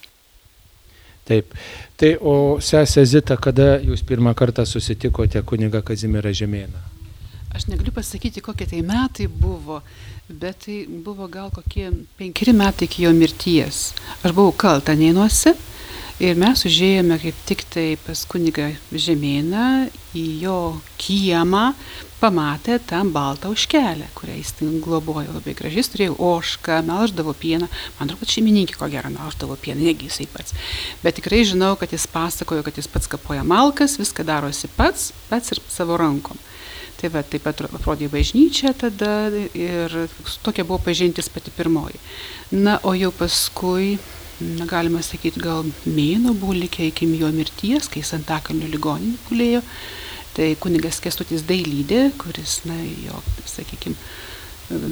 Taip, 1.29 1.53
tai 1.97 2.15
o 2.19 2.59
sesė 2.61 3.05
Zita, 3.07 3.37
kada 3.41 3.77
jūs 3.81 4.05
pirmą 4.07 4.33
kartą 4.35 4.65
susitikote 4.67 5.43
kuniga 5.47 5.83
Kazimierą 5.87 6.33
Žemėną? 6.35 6.81
Aš 7.53 7.69
negaliu 7.69 7.93
pasakyti, 7.93 8.41
kokie 8.41 8.67
tai 8.67 8.81
metai 8.87 9.29
buvo, 9.29 9.83
bet 10.33 10.65
tai 10.67 10.85
buvo 10.89 11.29
gal 11.29 11.51
kokie 11.55 11.91
penkeri 12.19 12.55
metai 12.57 12.89
iki 12.89 13.05
jo 13.07 13.13
mirties. 13.17 13.93
Aš 14.23 14.35
buvau 14.37 14.55
kaltanėnuose 14.57 15.55
ir 16.23 16.39
mes 16.39 16.65
užėjome 16.69 17.19
kaip 17.23 17.43
tik 17.49 17.65
tai 17.73 17.87
pas 18.05 18.25
kunigą 18.31 18.71
Žemėną 18.93 19.67
į 20.19 20.25
jo 20.45 20.59
kiemą, 21.01 21.73
pamatė 22.23 22.77
tą 22.87 23.01
baltą 23.11 23.51
užkelę, 23.51 24.07
kurią 24.15 24.37
jis 24.39 24.53
ten 24.61 24.77
globojo 24.85 25.35
labai 25.35 25.57
gražiai, 25.59 25.83
turėjo 25.95 26.15
ošką, 26.23 26.79
melždavo 26.87 27.35
pieną, 27.35 27.67
man 27.99 28.13
atrodo, 28.13 28.29
šeimininkė 28.31 28.79
ko 28.79 28.87
gero 28.93 29.11
melždavo 29.11 29.57
pieną, 29.59 29.83
negi 29.89 30.07
jisai 30.07 30.29
pats. 30.31 30.55
Bet 31.03 31.19
tikrai 31.19 31.43
žinau, 31.49 31.75
kad 31.81 31.91
jis 31.95 32.07
pasakojo, 32.13 32.63
kad 32.67 32.79
jis 32.79 32.91
pats 32.93 33.11
kapoja 33.11 33.43
malkas, 33.43 33.99
viską 33.99 34.27
darosi 34.29 34.71
pats, 34.77 35.11
pats 35.31 35.57
ir 35.57 35.63
savo 35.73 35.99
rankom. 35.99 36.39
Tai 37.03 37.09
va, 37.11 37.25
taip 37.27 37.43
pat 37.43 37.59
aprodė 37.67 38.07
bažnyčią 38.07 38.71
tada 38.79 39.27
ir 39.59 39.95
tokia 40.47 40.63
buvo 40.63 40.79
pažintis 40.85 41.27
pati 41.35 41.51
pirmoji. 41.51 41.99
Na, 42.55 42.77
o 42.87 42.93
jau 42.95 43.11
paskui, 43.19 43.97
na, 44.39 44.69
galima 44.71 45.03
sakyti, 45.03 45.43
gal 45.43 45.67
mėno 45.83 46.31
buvo 46.39 46.55
likę 46.61 46.87
iki 46.93 47.11
jo 47.19 47.33
mirties, 47.35 47.91
kai 47.91 48.05
jis 48.05 48.15
ant 48.21 48.29
takalnių 48.31 48.71
ligoninį 48.77 49.19
gulėjo. 49.27 49.65
Tai 50.39 50.49
kunigas 50.63 51.03
Kestutis 51.03 51.43
Dailydė, 51.43 52.05
kuris, 52.23 52.61
na, 52.71 52.79
jo, 53.03 53.19
sakykime, 53.51 53.99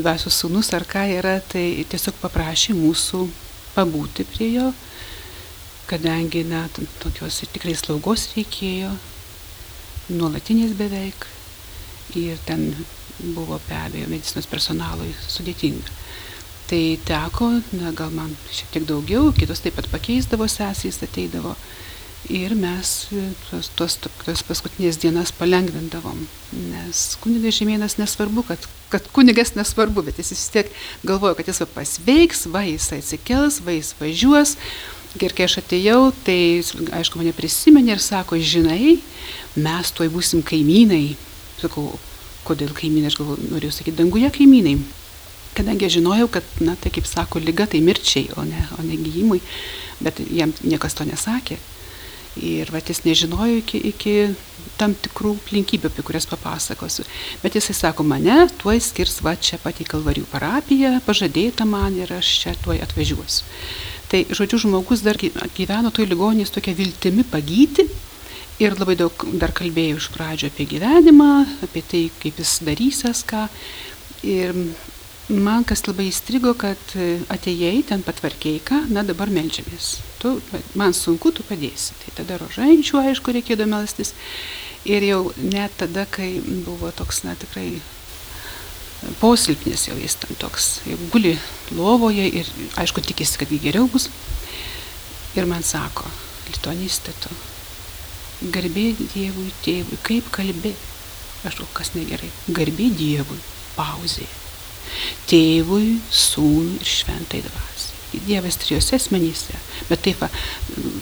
dvasios 0.03 0.43
sūnus 0.43 0.75
ar 0.75 0.91
ką 0.91 1.07
yra, 1.15 1.39
tai 1.47 1.87
tiesiog 1.95 2.19
paprašė 2.27 2.75
mūsų 2.75 3.25
pabūti 3.79 4.27
prie 4.35 4.51
jo, 4.59 4.73
kadangi, 5.87 6.43
na, 6.51 6.67
tokios 6.99 7.45
tikrai 7.55 7.79
slaugos 7.79 8.33
reikėjo, 8.35 8.97
nuolatinės 10.11 10.75
beveik 10.75 11.37
ir 12.17 12.41
ten 12.47 12.73
buvo 13.21 13.61
be 13.69 13.77
abejo 13.77 14.09
medicinos 14.11 14.49
personalui 14.51 15.13
sudėtinga. 15.29 15.99
Tai 16.71 16.83
teko, 17.05 17.51
na, 17.81 17.91
gal 17.99 18.13
man 18.15 18.31
šiek 18.55 18.71
tiek 18.75 18.85
daugiau, 18.87 19.33
kitos 19.35 19.63
taip 19.63 19.75
pat 19.79 19.89
pakeisdavo 19.91 20.47
sesys, 20.49 21.01
ateidavo 21.03 21.57
ir 22.29 22.55
mes 22.55 23.09
tos, 23.49 23.71
tos, 23.75 23.97
tos 23.99 24.43
paskutinės 24.47 24.99
dienas 25.01 25.33
palengvindavom, 25.35 26.21
nes 26.71 27.01
kunigas 27.23 27.57
žemėnas 27.59 27.97
nesvarbu, 27.99 28.45
kad, 28.51 28.67
kad 28.93 29.09
kunigas 29.17 29.55
nesvarbu, 29.57 30.05
bet 30.07 30.21
jis 30.21 30.35
vis 30.35 30.47
tiek 30.53 30.71
galvojo, 31.07 31.39
kad 31.39 31.49
jis 31.49 31.63
va 31.65 31.69
pasveiks, 31.79 32.45
va 32.53 32.63
jis 32.69 32.91
atsikels, 32.99 33.61
va 33.65 33.75
jis 33.77 33.95
važiuos. 34.01 34.57
Ir 35.19 35.33
kai 35.35 35.49
aš 35.49 35.57
atėjau, 35.59 36.13
tai 36.23 36.63
aišku 37.01 37.19
mane 37.19 37.33
prisimenė 37.35 37.97
ir 37.97 38.03
sako, 38.05 38.39
žinai, 38.39 39.01
mes 39.59 39.91
tuoj 39.97 40.07
būsim 40.13 40.45
kaimynai, 40.47 41.17
Sakau, 41.61 41.91
kodėl 42.47 42.73
kaimynai, 42.77 43.11
aš 43.11 43.19
galvoju, 43.21 43.51
norėjau 43.53 43.77
sakyti, 43.77 43.99
danguje 44.01 44.31
kaimynai. 44.37 44.79
Kadangi 45.57 45.89
aš 45.89 45.99
žinojau, 45.99 46.29
kad, 46.37 46.47
na, 46.63 46.77
tai 46.79 46.93
kaip 46.95 47.09
sako, 47.11 47.43
lyga 47.43 47.67
tai 47.69 47.83
mirčiai, 47.85 48.31
o 48.39 48.47
ne, 48.47 48.63
o 48.79 48.85
ne 48.87 48.97
gyjimui, 48.97 49.41
bet 50.01 50.23
jam 50.31 50.55
niekas 50.63 50.95
to 50.97 51.07
nesakė. 51.09 51.59
Ir 52.39 52.71
va, 52.71 52.79
jis 52.79 53.03
nežinojo 53.03 53.59
iki, 53.59 53.81
iki 53.91 54.13
tam 54.79 54.95
tikrų 54.95 55.35
aplinkybių, 55.41 55.91
apie 55.91 56.05
kurias 56.07 56.29
papasakosiu. 56.31 57.05
Bet 57.43 57.59
jisai 57.59 57.75
sako, 57.75 58.07
mane 58.07 58.45
tuoj 58.61 58.79
skirs 58.87 59.19
va 59.27 59.35
čia 59.35 59.59
pat 59.61 59.83
į 59.83 59.89
Kalvarijų 59.91 60.29
parapiją, 60.31 60.93
pažadėta 61.05 61.67
man 61.69 61.99
ir 61.99 62.13
aš 62.15 62.31
čia 62.45 62.55
tuoj 62.63 62.79
atvažiuosiu. 62.87 63.51
Tai, 64.11 64.23
žodžiu, 64.35 64.63
žmogus 64.65 65.03
dar 65.07 65.19
gyveno 65.19 65.91
toj 65.95 66.07
ligonės 66.11 66.55
tokia 66.55 66.75
viltimi 66.79 67.27
pagyti, 67.27 67.87
Ir 68.61 68.77
labai 68.77 68.97
daug 69.01 69.23
dar 69.41 69.55
kalbėjau 69.57 69.97
iš 69.97 70.11
pradžio 70.13 70.51
apie 70.51 70.67
gyvenimą, 70.69 71.31
apie 71.65 71.81
tai, 71.81 72.01
kaip 72.21 72.41
jis 72.43 72.59
darysės 72.67 73.23
ką. 73.25 73.47
Ir 74.29 74.53
man 75.33 75.65
kas 75.65 75.87
labai 75.87 76.11
įstrigo, 76.11 76.53
kad 76.59 76.81
atėjai, 77.33 77.79
ten 77.89 78.05
patvarkiai 78.05 78.61
ką, 78.61 78.83
na 78.93 79.05
dabar 79.07 79.33
melžiamės. 79.33 79.95
Tu, 80.21 80.35
man 80.77 80.93
sunku, 80.97 81.33
tu 81.33 81.47
padėsi. 81.49 81.97
Tai 82.03 82.13
tada 82.19 82.37
rožančių, 82.43 83.01
aišku, 83.01 83.33
reikėjo 83.39 83.69
melstis. 83.71 84.13
Ir 84.85 85.09
jau 85.09 85.23
net 85.41 85.73
tada, 85.81 86.05
kai 86.09 86.35
buvo 86.67 86.93
toks, 86.97 87.23
na 87.25 87.37
tikrai 87.41 87.81
posilpnis 89.21 89.87
jau 89.89 89.97
jis 89.97 90.17
ten 90.21 90.37
toks, 90.41 90.69
jau 90.89 90.99
guli 91.13 91.33
lovoje 91.77 92.27
ir 92.41 92.49
aišku 92.81 93.01
tikisi, 93.05 93.41
kad 93.41 93.53
geriau 93.65 93.89
bus. 93.89 94.11
Ir 95.39 95.49
man 95.49 95.65
sako, 95.65 96.09
litonistė 96.51 97.15
tu, 97.23 97.33
Garbė 98.41 98.95
Dievui, 98.97 99.51
tėvui, 99.61 99.99
kaip 100.07 100.31
kalbė. 100.33 100.73
Aš 101.45 101.59
žinau, 101.59 101.69
kas 101.77 101.93
negerai. 101.93 102.31
Garbė 102.49 102.89
Dievui, 102.97 103.37
pauzė. 103.77 104.25
Tėvui, 105.29 105.99
sūnui 106.09 106.81
ir 106.81 106.89
šventai 106.89 107.43
dvasiai. 107.45 107.89
Dievas 108.27 108.57
trijose 108.59 108.97
asmenyse, 108.97 109.55
bet 109.87 110.01
taip, 110.03 110.25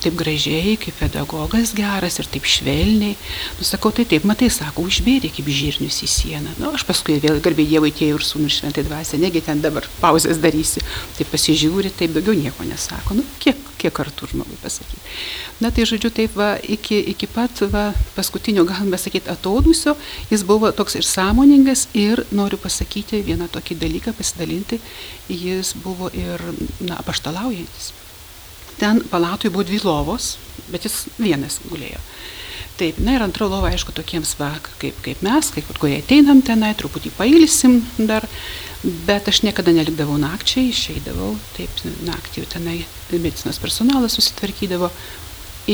taip 0.04 0.16
gražiai, 0.18 0.74
kaip 0.76 0.98
pedagogas 1.00 1.72
geras 1.76 2.18
ir 2.20 2.28
taip 2.28 2.44
švelniai. 2.44 3.14
Nusakau, 3.56 3.94
tai 3.96 4.04
taip, 4.10 4.26
matai, 4.28 4.50
sako, 4.52 4.84
užbėrė 4.90 5.30
kaip 5.32 5.48
žirnius 5.48 6.02
į 6.04 6.10
sieną. 6.12 6.52
Na, 6.58 6.66
nu, 6.66 6.74
aš 6.76 6.84
paskui 6.88 7.16
vėl 7.22 7.40
garbė 7.44 7.64
Dievui, 7.70 7.94
tėvui 7.96 8.18
ir 8.18 8.26
sūnui 8.28 8.50
ir 8.50 8.56
šventai 8.58 8.84
dvasiai, 8.84 9.22
negi 9.24 9.40
ten 9.46 9.62
dabar 9.64 9.88
pauzės 10.02 10.42
darysi. 10.42 10.84
Tai 11.16 11.30
pasižiūri, 11.32 11.94
taip 11.96 12.12
daugiau 12.18 12.36
nieko 12.36 12.68
nesako. 12.68 13.16
Nu, 13.22 13.24
kiek 13.40 13.56
kiek 13.78 13.94
kartų 13.94 14.28
žmogui 14.32 14.58
pasakyti. 14.62 15.00
Na 15.62 15.70
tai 15.74 15.86
žodžiu, 15.88 16.10
taip 16.14 16.34
va, 16.38 16.50
iki, 16.62 16.98
iki 17.12 17.28
pat 17.30 17.62
va, 17.72 17.88
paskutinio, 18.16 18.64
galime 18.68 18.98
sakyti, 19.00 19.30
atodusio, 19.32 19.96
jis 20.32 20.44
buvo 20.48 20.70
toks 20.74 20.98
ir 20.98 21.06
sąmoningas 21.06 21.86
ir 21.98 22.24
noriu 22.34 22.60
pasakyti 22.62 23.22
vieną 23.26 23.48
tokį 23.54 23.78
dalyką, 23.84 24.14
pasidalinti, 24.18 24.80
jis 25.30 25.74
buvo 25.84 26.10
ir 26.14 26.42
na, 26.80 26.98
apaštalaujantis. 26.98 27.92
Ten 28.78 29.02
palatui 29.10 29.50
buvo 29.50 29.66
dvi 29.66 29.80
lovos, 29.82 30.36
bet 30.70 30.86
jis 30.86 31.06
vienas 31.18 31.58
gulėjo. 31.66 32.02
Taip, 32.78 33.00
na 33.02 33.16
ir 33.16 33.22
antra 33.24 33.48
lova, 33.50 33.72
aišku, 33.74 33.90
tokiems 33.90 34.36
va, 34.38 34.52
kaip, 34.78 35.00
kaip 35.02 35.22
mes, 35.26 35.48
kai 35.50 35.64
kurie 35.66 35.96
ateinam 35.98 36.38
tenai, 36.46 36.76
truputį 36.78 37.10
pailsim 37.16 37.80
dar, 38.06 38.22
bet 39.08 39.26
aš 39.32 39.40
niekada 39.42 39.74
nelikdavau 39.74 40.14
nakčiai, 40.22 40.68
išeidavau, 40.70 41.32
taip, 41.56 41.82
naktį 42.06 42.46
tenai 42.52 42.76
medicinos 43.10 43.58
personalas 43.58 44.14
susitvarkydavo. 44.14 44.92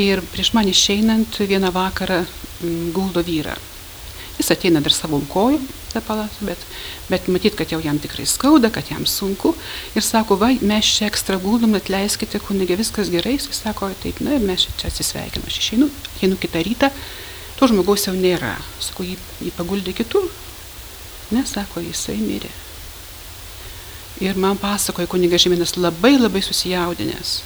Ir 0.00 0.24
prieš 0.32 0.54
man 0.56 0.70
išeinant 0.72 1.36
vieną 1.44 1.68
vakarą 1.76 2.22
guldo 2.96 3.20
vyrą. 3.26 3.52
Jis 4.38 4.54
ateina 4.56 4.80
dar 4.82 4.96
savo 4.96 5.20
kojų, 5.28 5.60
tepalas, 5.94 6.36
bet, 6.44 6.60
bet 7.08 7.28
matyt, 7.32 7.56
kad 7.58 7.72
jau 7.72 7.80
jam 7.84 7.98
tikrai 8.02 8.26
skauda, 8.28 8.70
kad 8.74 8.90
jam 8.90 9.06
sunku. 9.08 9.54
Ir 9.96 10.04
sako, 10.04 10.36
va, 10.40 10.50
mes 10.60 10.90
čia 10.96 11.08
ekstra 11.08 11.38
guldom, 11.42 11.76
atleiskite, 11.78 12.42
kunigė, 12.44 12.78
viskas 12.80 13.12
gerai. 13.14 13.38
Jis 13.38 13.62
sako, 13.62 13.92
taip, 14.02 14.20
na 14.24 14.36
ir 14.36 14.44
mes 14.44 14.66
čia 14.66 14.90
atsisveikinam. 14.90 15.46
Aš 15.50 15.60
išeinu, 15.62 15.90
einu 16.22 16.40
kitą 16.40 16.62
rytą, 16.66 16.90
to 17.58 17.70
žmogaus 17.70 18.08
jau 18.08 18.16
nėra. 18.18 18.56
Sako, 18.82 19.06
jį, 19.08 19.16
jį 19.46 19.54
paguldė 19.56 19.96
kitur. 19.96 20.28
Ne, 21.32 21.46
sako, 21.48 21.80
jisai 21.82 22.18
mirė. 22.20 22.52
Ir 24.22 24.36
man 24.38 24.58
pasakoja 24.60 25.10
kunigas 25.10 25.42
Žeminas 25.42 25.74
labai 25.74 26.14
labai 26.18 26.42
susijaudinęs. 26.44 27.40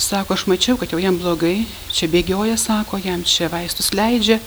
Sako, 0.00 0.34
aš 0.34 0.46
mačiau, 0.48 0.78
kad 0.80 0.90
jau 0.90 0.98
jam 0.98 1.18
blogai, 1.20 1.66
čia 1.92 2.08
bėgioja, 2.08 2.56
sako, 2.56 2.98
jam 3.04 3.20
čia 3.28 3.50
vaistus 3.52 3.92
leidžia, 3.92 4.38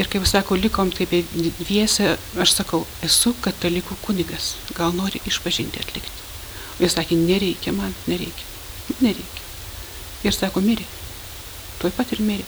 Ir 0.00 0.08
kaip 0.08 0.24
sako, 0.24 0.56
likom 0.56 0.88
taip 0.96 1.10
dviese, 1.58 2.14
aš 2.40 2.54
sakau, 2.56 2.86
esu 3.04 3.34
katalikų 3.44 3.98
kunigas, 4.00 4.54
gal 4.76 4.94
nori 4.96 5.20
išpažinti 5.28 5.82
atlikti. 5.82 6.24
Jis 6.80 6.96
sakė, 6.96 7.18
nereikia 7.20 7.74
man, 7.76 7.92
nereikia, 8.08 8.46
nereikia. 9.04 9.44
Ir 10.24 10.36
sako, 10.36 10.62
mirė. 10.64 10.86
Tuoj 11.82 11.92
pat 11.98 12.14
ir 12.16 12.22
mirė. 12.24 12.46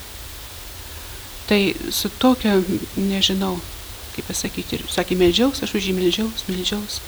Tai 1.51 1.61
su 1.93 2.09
tokia, 2.23 2.57
nežinau, 2.97 3.59
kaip 4.15 4.31
pasakyti, 4.31 4.79
ir 4.79 4.89
sakė, 4.89 5.19
meldžiaus, 5.21 5.61
aš 5.67 5.77
už 5.77 5.91
jį 5.91 5.99
meldžiaus, 5.99 6.47
meldžiaus. 6.49 7.03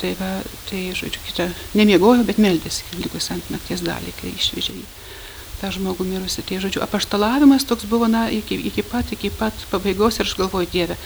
Tai 0.00 0.10
va, 0.18 0.32
tai, 0.66 0.88
žodžiu, 0.98 1.22
kitą, 1.28 1.46
nemiegojo, 1.78 2.26
bet 2.26 2.42
meldėsi, 2.42 2.88
likus 2.98 3.30
ant 3.30 3.54
nakties 3.54 3.86
dalį, 3.86 4.18
kai 4.18 4.34
išvežė 4.34 4.80
jį 4.80 4.86
tą 5.60 5.70
žmogų 5.74 6.06
mirusi. 6.08 6.42
Tai 6.46 6.60
žodžiu, 6.64 6.82
apaštalavimas 6.84 7.66
toks 7.68 7.86
buvo, 7.90 8.08
na, 8.10 8.26
iki, 8.32 8.58
iki 8.70 8.84
pat, 8.86 9.12
iki 9.16 9.30
pat 9.34 9.64
pabaigos 9.70 10.20
ir 10.20 10.28
aš 10.28 10.36
galvoju, 10.38 10.70
Dieve, 10.72 10.98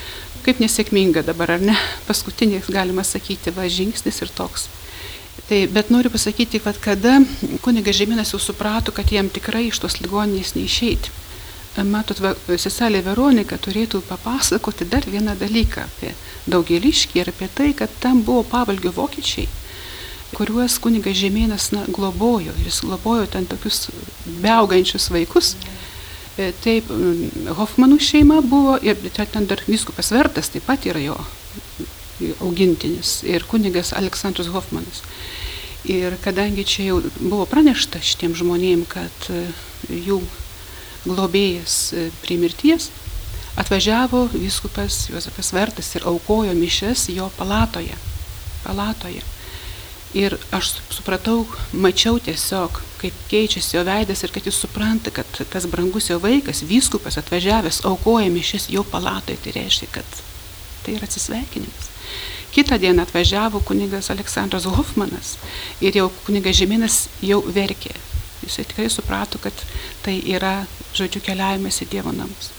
kaip 0.46 0.62
nesėkminga 0.62 1.24
dabar, 1.26 1.56
ar 1.56 1.64
ne? 1.64 1.76
Paskutinis, 2.08 2.70
galima 2.72 3.04
sakyti, 3.06 3.54
va, 3.54 3.68
žingsnis 3.68 4.22
ir 4.24 4.34
toks. 4.34 4.68
Tai, 5.48 5.62
bet 5.72 5.92
noriu 5.94 6.10
pasakyti, 6.12 6.60
kad 6.60 6.76
kada 6.82 7.20
kunigas 7.64 7.96
Žeminas 7.96 8.34
jau 8.34 8.40
suprato, 8.42 8.92
kad 8.92 9.08
jam 9.12 9.30
tikrai 9.32 9.68
iš 9.68 9.80
tos 9.84 10.00
ligoninės 10.02 10.56
neišeiti. 10.58 11.14
Matot, 11.86 12.18
seselė 12.58 13.04
Veronika 13.06 13.54
turėtų 13.62 14.00
papasakoti 14.08 14.88
dar 14.90 15.04
vieną 15.06 15.36
dalyką 15.38 15.84
apie 15.84 16.10
daugeliškį 16.50 17.20
ir 17.20 17.30
apie 17.30 17.46
tai, 17.54 17.68
kad 17.78 17.92
tam 18.02 18.24
buvo 18.26 18.42
pavalgio 18.50 18.90
vokiečiai 18.96 19.46
kuriuos 20.36 20.78
kunigas 20.82 21.16
Žemėnas 21.18 21.70
na, 21.72 21.84
globojo. 21.88 22.52
Jis 22.64 22.82
globojo 22.84 23.26
ten 23.32 23.46
tokius 23.48 23.88
beaugančius 24.42 25.08
vaikus. 25.14 25.54
E, 26.38 26.52
taip, 26.64 26.90
Hoffmanų 27.58 27.98
šeima 28.02 28.40
buvo 28.46 28.76
ir 28.84 28.98
ten 29.18 29.48
dar 29.50 29.62
viskupas 29.66 30.12
Vertas 30.14 30.52
taip 30.54 30.68
pat 30.68 30.86
yra 30.86 31.02
jo 31.02 31.16
augintinis 32.42 33.22
ir 33.26 33.46
kunigas 33.48 33.92
Aleksandras 33.96 34.50
Hoffmanas. 34.54 35.02
Ir 35.88 36.16
kadangi 36.22 36.64
čia 36.66 36.90
jau 36.90 37.00
buvo 37.20 37.46
pranešta 37.46 38.00
šitiem 38.02 38.34
žmonėm, 38.36 38.84
kad 38.90 39.30
e, 39.30 39.44
jų 39.88 40.18
globėjas 41.06 41.76
e, 41.94 42.08
prie 42.24 42.36
mirties, 42.40 42.90
atvažiavo 43.58 44.26
viskupas 44.34 45.06
Juozapas 45.08 45.52
Vertas 45.54 45.94
ir 45.96 46.06
aukojo 46.06 46.54
mišes 46.58 47.08
jo 47.14 47.30
palatoje. 47.38 47.96
palatoje. 48.64 49.22
Ir 50.18 50.34
aš 50.54 50.72
supratau, 50.90 51.44
mačiau 51.72 52.18
tiesiog, 52.18 52.80
kaip 52.98 53.18
keičiasi 53.30 53.76
jo 53.76 53.84
veidas 53.86 54.24
ir 54.24 54.32
kad 54.34 54.46
jis 54.48 54.56
supranta, 54.64 55.12
kad 55.14 55.28
tas 55.52 55.68
brangus 55.70 56.08
jo 56.10 56.18
vaikas, 56.22 56.64
vyskupas 56.66 57.20
atvažiavęs, 57.20 57.84
aukoja 57.86 58.32
mišes 58.34 58.66
jo 58.74 58.82
palatoje. 58.90 59.38
Tai 59.44 59.54
reiškia, 59.60 59.90
kad 59.94 60.18
tai 60.82 60.96
yra 60.96 61.06
atsisveikinimas. 61.06 61.92
Kitą 62.50 62.78
dieną 62.80 63.04
atvažiavo 63.04 63.60
kunigas 63.60 64.10
Aleksandras 64.10 64.64
Hoffmanas 64.64 65.36
ir 65.84 65.94
jau 66.00 66.08
kunigas 66.26 66.56
Žeminas 66.58 67.02
jau 67.22 67.42
verkė. 67.44 67.94
Jisai 68.42 68.64
tikrai 68.64 68.88
suprato, 68.90 69.38
kad 69.38 69.52
tai 70.02 70.16
yra, 70.34 70.64
žodžiu, 70.96 71.22
keliavimas 71.22 71.82
į 71.84 71.90
Dievo 71.92 72.14
namus. 72.16 72.50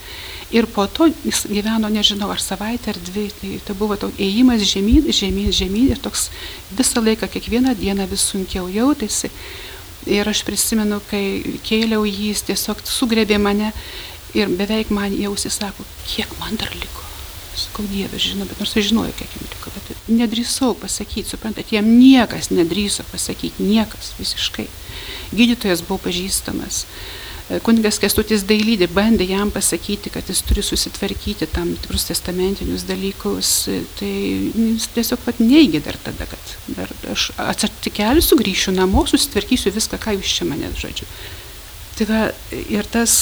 Ir 0.49 0.65
po 0.65 0.87
to 0.89 1.05
jis 1.05 1.43
gyveno, 1.45 1.91
nežinau, 1.93 2.31
ar 2.33 2.41
savaitę 2.41 2.89
ar 2.89 2.97
dvi, 3.05 3.27
tai, 3.37 3.51
tai 3.61 3.75
buvo 3.77 3.99
toks 4.01 4.17
ėjimas 4.17 4.63
žemyn, 4.65 5.05
žemyn, 5.13 5.51
žemyn 5.53 5.91
ir 5.93 5.99
toks 6.01 6.31
visą 6.73 7.03
laiką, 7.05 7.29
kiekvieną 7.29 7.75
dieną 7.77 8.07
vis 8.09 8.25
sunkiau 8.31 8.65
jautėsi. 8.73 9.29
Ir 10.09 10.25
aš 10.31 10.41
prisimenu, 10.47 10.97
kai 11.11 11.59
kėliau 11.67 12.01
jį, 12.07 12.31
jis 12.31 12.41
tiesiog 12.47 12.81
sugrebė 12.87 13.37
mane 13.37 13.69
ir 14.33 14.49
beveik 14.49 14.89
man 14.89 15.13
jausi 15.13 15.51
sako, 15.53 15.85
kiek 16.07 16.33
man 16.41 16.57
dar 16.57 16.73
liko. 16.73 17.05
Sakau, 17.59 17.85
Dievas 17.91 18.23
žino, 18.23 18.47
bet 18.49 18.57
nors 18.61 18.73
aš 18.77 18.89
žinojau, 18.89 19.13
kiek 19.19 19.33
jam 19.35 19.47
liko, 19.51 19.71
bet 19.75 20.09
nedrįsau 20.09 20.73
pasakyti, 20.79 21.27
suprantat, 21.29 21.73
jam 21.75 21.85
niekas 21.99 22.49
nedrįso 22.53 23.05
pasakyti, 23.11 23.65
niekas 23.69 24.13
visiškai. 24.17 24.65
Gydytojas 25.35 25.83
buvo 25.85 25.99
pažįstamas, 26.07 26.85
Kunigas 27.65 27.97
Kestutis 27.97 28.43
Dailydė 28.45 28.85
bandė 28.93 29.25
jam 29.31 29.49
pasakyti, 29.49 30.11
kad 30.13 30.27
jis 30.29 30.43
turi 30.45 30.61
susitvarkyti 30.61 31.47
tam 31.49 31.71
tikrus 31.81 32.05
testamentinius 32.05 32.85
dalykus. 32.85 33.53
Tai 33.97 34.11
jis 34.11 34.85
tiesiog 34.93 35.23
pat 35.25 35.41
neigė 35.41 35.81
dar 35.87 35.97
tada, 36.03 36.27
kad 36.29 36.53
dar 36.77 36.93
aš 37.09 37.31
atsikelsiu, 37.41 38.37
grįšiu 38.37 38.75
namo, 38.77 39.07
susitvarkysiu 39.09 39.73
viską, 39.73 39.97
ką 40.03 40.19
jūs 40.19 40.35
čia 40.37 40.49
mane 40.49 40.69
žodžiu. 40.77 41.09
Tai 41.97 42.09
va, 42.11 42.21
ir 42.53 42.85
tas 42.93 43.17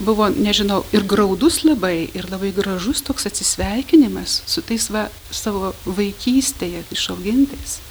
buvo, 0.00 0.30
nežinau, 0.32 0.80
ir 0.96 1.04
graudus 1.04 1.60
labai, 1.66 2.08
ir 2.16 2.32
labai 2.32 2.54
gražus 2.56 3.04
toks 3.04 3.28
atsisveikinimas 3.28 4.40
su 4.48 4.64
tais 4.64 4.88
va, 4.90 5.10
savo 5.28 5.74
vaikystėje 5.84 6.86
išaugintais 6.96 7.82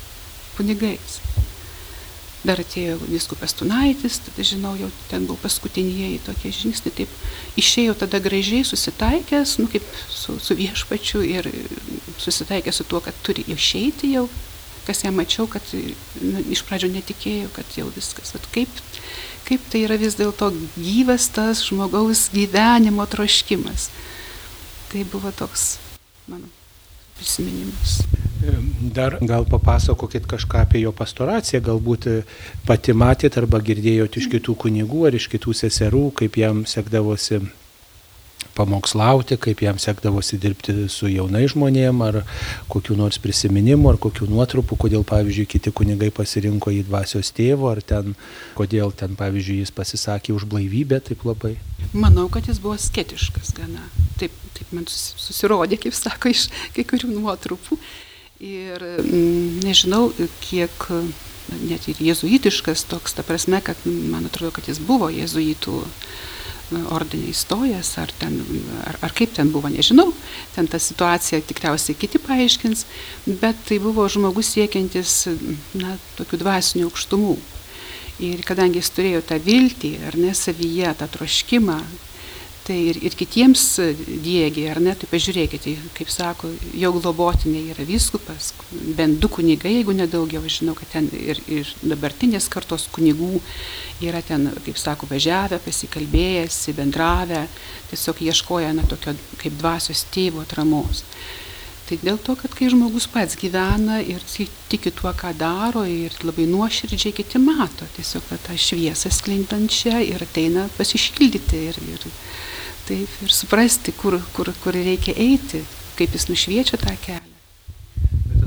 kunigais. 0.58 1.21
Dar 2.42 2.58
atėjo 2.58 2.96
viskupas 3.06 3.54
Tunaitis, 3.54 4.18
tada 4.26 4.44
žinau, 4.46 4.72
jau 4.80 4.88
ten 5.12 5.28
buvo 5.30 5.38
paskutinieji 5.44 6.24
tokie 6.26 6.50
žingsniai, 6.58 6.94
taip 7.04 7.60
išėjo 7.62 7.94
tada 8.02 8.18
gražiai 8.24 8.66
susitaikęs, 8.66 9.60
nu 9.62 9.68
kaip 9.70 9.86
su, 10.10 10.40
su 10.42 10.58
viešpačiu 10.58 11.22
ir 11.22 11.50
susitaikė 12.18 12.74
su 12.74 12.88
tuo, 12.90 13.02
kad 13.06 13.20
turi 13.22 13.46
išeiti 13.46 14.16
jau, 14.16 14.26
kas 14.88 15.04
ją 15.06 15.12
mačiau, 15.14 15.46
kad 15.52 15.70
nu, 16.22 16.42
iš 16.50 16.64
pradžio 16.66 16.90
netikėjau, 16.96 17.52
kad 17.54 17.78
jau 17.78 17.86
viskas. 17.94 18.34
Vat 18.34 18.50
kaip, 18.56 18.82
kaip 19.46 19.70
tai 19.70 19.84
yra 19.86 20.00
vis 20.02 20.18
dėlto 20.18 20.50
gyvas 20.80 21.30
tas 21.36 21.62
žmogaus 21.68 22.30
gyvenimo 22.34 23.06
troškimas. 23.06 23.92
Tai 24.90 25.06
buvo 25.14 25.30
toks 25.30 25.76
mano 26.26 26.50
prisiminimus. 27.20 28.02
Dar 28.94 29.18
gal 29.22 29.46
papasakokit 29.46 30.26
kažką 30.26 30.64
apie 30.66 30.82
jo 30.82 30.92
pastoraciją, 30.98 31.62
galbūt 31.68 32.08
e, 32.10 32.18
pati 32.66 32.96
matėt 32.98 33.38
arba 33.38 33.62
girdėjot 33.62 34.18
iš 34.18 34.30
kitų 34.34 34.56
kunigų 34.66 35.06
ar 35.10 35.18
iš 35.18 35.28
kitų 35.30 35.54
seserų, 35.60 36.08
kaip 36.18 36.40
jam 36.42 36.64
sekdavosi 36.66 37.44
pamokslauti, 38.58 39.38
kaip 39.38 39.62
jam 39.62 39.78
sekdavosi 39.80 40.40
dirbti 40.42 40.76
su 40.92 41.10
jaunai 41.12 41.46
žmonėm, 41.52 42.02
ar 42.04 42.20
kokiu 42.72 42.98
nors 43.00 43.22
prisiminimu, 43.22 43.92
ar 43.94 44.02
kokiu 44.02 44.28
nuotrupų, 44.30 44.78
kodėl, 44.86 45.06
pavyzdžiui, 45.08 45.48
kiti 45.54 45.74
kunigai 45.76 46.12
pasirinko 46.16 46.74
į 46.74 46.84
dvasios 46.90 47.32
tėvo, 47.38 47.72
ar 47.72 47.84
ten, 47.86 48.16
kodėl 48.58 48.94
ten, 48.98 49.16
pavyzdžiui, 49.20 49.62
jis 49.64 49.74
pasisakė 49.76 50.36
už 50.36 50.50
blaivybę 50.52 51.02
taip 51.08 51.26
labai. 51.30 51.56
Manau, 51.94 52.28
kad 52.34 52.50
jis 52.50 52.60
buvo 52.62 52.78
sketiškas 52.82 53.54
gana. 53.58 53.86
Taip, 54.20 54.36
taip 54.58 54.74
man 54.76 54.88
susirodė, 54.90 55.80
kaip 55.82 55.96
sako, 55.98 56.34
iš 56.34 56.50
kai 56.76 56.88
kurių 56.88 57.14
nuotrupų 57.16 57.80
ir 58.42 58.82
mm, 58.82 59.62
nežinau, 59.62 60.10
kiek 60.42 60.88
net 61.62 61.88
ir 61.92 62.00
jezuitiškas 62.02 62.86
toks, 62.90 63.14
ta 63.14 63.26
prasme, 63.28 63.62
kad 63.64 63.78
man 63.86 64.26
atrodo, 64.26 64.54
kad 64.56 64.70
jis 64.70 64.80
buvo 64.82 65.10
jezuitų 65.14 65.82
ordinė 66.96 67.34
įstojęs, 67.34 67.90
ar, 68.00 68.14
ten, 68.20 68.38
ar, 68.88 68.98
ar 69.04 69.14
kaip 69.16 69.34
ten 69.36 69.50
buvo, 69.52 69.68
nežinau, 69.72 70.14
ten 70.56 70.70
ta 70.72 70.80
situacija 70.80 71.42
tikriausiai 71.44 71.98
kiti 72.00 72.22
paaiškins, 72.24 72.86
bet 73.42 73.60
tai 73.68 73.82
buvo 73.84 74.08
žmogus 74.12 74.54
siekiantis, 74.56 75.26
na, 75.76 75.98
tokių 76.20 76.40
dvasinių 76.46 76.88
aukštumų. 76.88 77.36
Ir 78.24 78.46
kadangi 78.46 78.80
jis 78.80 78.92
turėjo 78.96 79.26
tą 79.28 79.40
viltį, 79.42 79.96
ar 80.08 80.16
ne 80.22 80.32
savyje, 80.38 80.94
tą 81.00 81.10
troškimą, 81.12 81.80
tai 82.72 82.80
ir, 82.88 83.00
ir 83.04 83.16
kitiems 83.20 83.64
dėgi, 84.24 84.64
ar 84.72 84.80
ne, 84.84 84.94
tai 84.96 85.10
pažiūrėkite, 85.12 85.74
kaip 85.98 86.12
sako, 86.14 86.54
jo 86.80 86.94
globotinė 86.96 87.66
yra 87.74 87.84
viskupas, 87.88 88.54
bent 88.96 89.20
du 89.20 89.28
kunigai, 89.32 89.74
jeigu 89.76 89.96
nedaugiau, 89.98 90.46
žinau, 90.48 90.76
kad 90.78 90.88
ten 90.94 91.10
ir, 91.18 91.42
ir 91.52 91.68
dabartinės 91.84 92.48
kartos 92.52 92.88
kunigų 92.96 93.42
yra 94.08 94.24
ten, 94.24 94.48
kaip 94.64 94.80
sako, 94.80 95.10
važiavę, 95.12 95.60
pasikalbėjęs, 95.66 96.64
bendravę, 96.78 97.44
tiesiog 97.92 98.24
ieškoja, 98.30 98.72
na, 98.78 98.88
tokio 98.88 99.18
kaip 99.42 99.60
dvasios 99.60 100.06
tėvo 100.16 100.46
atramos. 100.46 101.04
Tai 101.90 101.98
dėl 102.00 102.22
to, 102.24 102.38
kad 102.40 102.54
kai 102.56 102.70
žmogus 102.72 103.10
pats 103.12 103.36
gyvena 103.36 103.98
ir 104.00 104.24
tiki 104.72 104.94
tuo, 104.96 105.12
ką 105.12 105.34
daro 105.36 105.84
ir 105.84 106.16
labai 106.24 106.46
nuoširdžiai 106.48 107.12
kiti 107.18 107.42
mato, 107.44 107.84
tiesiog 107.98 108.32
tą 108.46 108.56
šviesą 108.56 109.12
sklindančią 109.12 110.00
ir 110.08 110.24
ateina 110.24 110.70
pasišildyti 110.78 111.66
ir, 111.68 111.82
ir, 111.98 112.08
taip, 112.92 113.20
ir 113.24 113.32
suprasti, 113.32 113.94
kur, 113.96 114.20
kur, 114.36 114.52
kur 114.64 114.76
reikia 114.76 115.16
eiti, 115.16 115.64
kaip 116.00 116.16
jis 116.18 116.28
nušviečia 116.32 116.80
tą 116.82 116.96
kelią. 117.06 117.28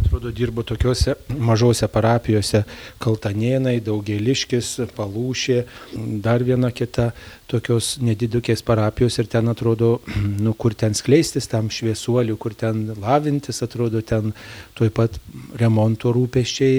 Atrodo, 0.05 0.31
dirbo 0.31 0.63
tokiuose 0.63 1.15
mažose 1.43 1.89
parapijose- 1.91 2.65
Kaltanėnai, 3.03 3.81
Daugeliškis, 3.83 4.77
Palūšė, 4.95 5.65
dar 6.23 6.45
viena 6.45 6.71
kita 6.71 7.13
tokios 7.51 7.95
nedidukės 8.03 8.63
parapijos 8.67 9.19
ir 9.21 9.29
ten 9.31 9.49
atrodo, 9.53 9.99
nu, 10.45 10.55
kur 10.59 10.75
ten 10.79 10.97
skleistis 10.97 11.49
tam 11.51 11.71
šviesuoliu, 11.73 12.37
kur 12.41 12.57
ten 12.59 12.87
lavintis, 13.01 13.63
atrodo, 13.65 14.03
ten 14.03 14.33
tuoj 14.79 14.93
pat 14.95 15.19
remonto 15.61 16.13
rūpeščiai, 16.15 16.77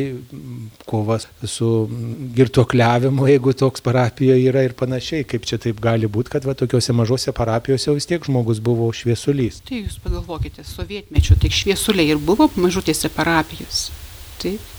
kovas 0.89 1.28
su 1.49 1.71
girtuokliavimu, 2.36 3.28
jeigu 3.32 3.56
toks 3.58 3.84
parapijoje 3.86 4.49
yra 4.49 4.65
ir 4.65 4.75
panašiai. 4.78 5.28
Kaip 5.30 5.47
čia 5.47 5.60
taip 5.62 5.82
gali 5.84 6.10
būti, 6.12 6.34
kad 6.36 6.47
va 6.47 6.58
tokiuose 6.58 6.95
mažose 6.95 7.34
parapijose 7.36 7.95
vis 7.95 8.10
tiek 8.10 8.25
žmogus 8.25 8.62
buvo 8.63 8.89
šviesulys. 8.95 9.62
Tai 9.65 9.84
jūs 9.84 9.99
pagalvokite, 10.04 10.65
sovietmečiu 10.67 11.39
tik 11.41 11.56
šviesuliai 11.56 12.15
ir 12.15 12.21
buvo 12.21 12.49
mažutėse 12.60 13.12
parapijose. 13.15 13.93
Taip. 14.41 14.74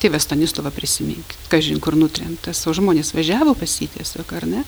Tėvas 0.00 0.24
Stanislavą 0.24 0.72
prisiminkit, 0.72 1.38
kažin 1.52 1.80
kur 1.82 1.96
nutrentas, 1.98 2.62
o 2.66 2.74
žmonės 2.76 3.12
važiavo 3.16 3.54
pas 3.58 3.74
jį 3.82 3.90
tiesiog, 3.98 4.32
ar 4.38 4.46
ne? 4.48 4.64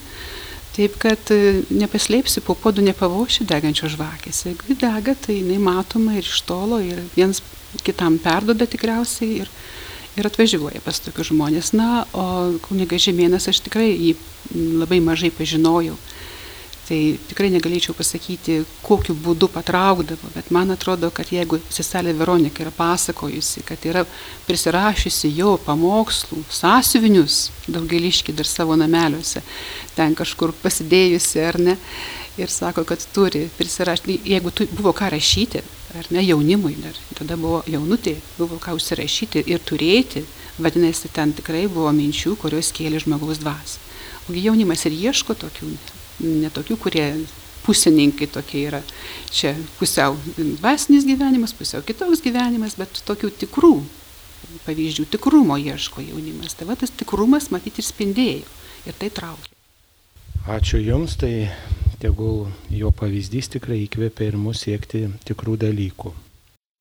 Taip 0.73 0.95
kad 1.01 1.29
e, 1.33 1.61
nepaslėpsi, 1.69 2.41
po 2.45 2.55
podų 2.57 2.85
nepavoši 2.87 3.45
degančio 3.49 3.91
žvakės. 3.93 4.43
Jeigu 4.47 4.77
dega, 4.81 5.13
tai 5.13 5.39
jinai 5.39 5.59
matoma 5.61 6.15
ir 6.17 6.25
iš 6.25 6.39
tolo, 6.49 6.79
ir 6.81 7.01
viens 7.13 7.43
kitam 7.85 8.17
perdoda 8.21 8.65
tikriausiai 8.69 9.43
ir, 9.43 9.51
ir 10.17 10.29
atvažiuoja 10.29 10.81
pas 10.85 10.97
tokius 11.01 11.29
žmonės. 11.29 11.73
Na, 11.77 12.07
o 12.13 12.25
kuniga 12.65 12.97
Žemėnas 12.97 13.49
aš 13.49 13.61
tikrai 13.67 13.91
jį 13.91 14.15
labai 14.81 14.97
mažai 15.01 15.29
pažinojau. 15.33 15.97
Tai 16.83 16.97
tikrai 17.29 17.47
negalėčiau 17.53 17.93
pasakyti, 17.95 18.57
kokiu 18.83 19.13
būdu 19.15 19.47
patraukdavo, 19.53 20.33
bet 20.33 20.49
man 20.51 20.73
atrodo, 20.73 21.07
kad 21.15 21.29
jeigu 21.31 21.61
seselė 21.71 22.11
Veronika 22.19 22.65
yra 22.65 22.73
pasakojusi, 22.75 23.63
kad 23.63 23.85
yra 23.87 24.01
prisirašiusi 24.49 25.31
jo 25.31 25.53
pamokslų, 25.63 26.41
sąsiuvinius, 26.51 27.37
daugeliški 27.71 28.35
dar 28.35 28.49
savo 28.51 28.75
nameliuose, 28.75 29.45
ten 29.95 30.11
kažkur 30.19 30.51
pasidėjusi 30.59 31.45
ar 31.47 31.61
ne, 31.69 31.77
ir 32.35 32.51
sako, 32.51 32.83
kad 32.83 33.07
turi 33.15 33.45
prisirašyti, 33.57 34.19
jeigu 34.33 34.51
tu, 34.51 34.67
buvo 34.75 34.91
ką 34.91 35.13
rašyti, 35.15 35.63
ar 35.95 36.11
ne, 36.11 36.27
jaunimui 36.27 36.75
dar, 36.83 36.99
tada 37.15 37.39
buvo 37.39 37.63
jaunutė, 37.69 38.17
buvo 38.35 38.59
ką 38.59 38.75
užsirašyti 38.75 39.47
ir 39.47 39.63
turėti, 39.63 40.27
vadinasi, 40.59 41.15
ten 41.15 41.31
tikrai 41.31 41.69
buvo 41.71 41.95
minčių, 41.95 42.35
kurios 42.43 42.75
kėlė 42.75 43.05
žmogaus 43.07 43.39
dvasį. 43.39 43.91
Ogi 44.27 44.47
jaunimas 44.51 44.83
ir 44.87 44.99
ieško 44.99 45.39
tokių 45.39 45.71
ne 46.23 46.51
tokių, 46.53 46.77
kurie 46.81 47.07
pusininkai 47.63 48.27
tokie 48.27 48.65
yra. 48.67 48.81
Čia 49.31 49.53
pusiau 49.79 50.17
dvasinis 50.37 51.07
gyvenimas, 51.07 51.55
pusiau 51.55 51.83
kitoks 51.85 52.23
gyvenimas, 52.23 52.77
bet 52.79 53.03
tokių 53.07 53.31
tikrų 53.43 53.75
pavyzdžių, 54.65 55.07
tikrumo 55.15 55.57
ieško 55.57 56.03
jaunimas. 56.03 56.57
Tai 56.57 56.67
va 56.69 56.77
tas 56.79 56.91
tikrumas 56.93 57.49
matyti 57.53 57.81
ir 57.81 57.87
spindėjo 57.87 58.49
ir 58.89 58.97
tai 58.99 59.09
traukia. 59.13 59.51
Ačiū 60.43 60.81
Jums, 60.83 61.15
tai 61.15 61.47
tegul 62.03 62.49
jo 62.67 62.91
pavyzdys 62.91 63.53
tikrai 63.55 63.85
įkvėpia 63.85 64.27
ir 64.27 64.37
mus 64.37 64.65
siekti 64.65 65.05
tikrų 65.23 65.55
dalykų. 65.61 66.11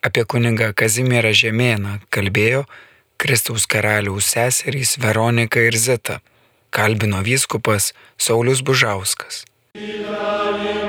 Apie 0.02 0.24
kunigą 0.26 0.72
Kazimierą 0.74 1.30
Žemėną 1.30 2.00
kalbėjo 2.10 2.64
Kristaus 3.22 3.68
karaliaus 3.70 4.32
seserys 4.34 4.96
Veronika 4.98 5.62
ir 5.62 5.78
Zeta 5.78 6.18
kalbino 6.72 7.20
vyskupas 7.22 7.92
Saulis 8.16 8.64
Bužauskas. 8.64 9.44
Na, 9.76 10.81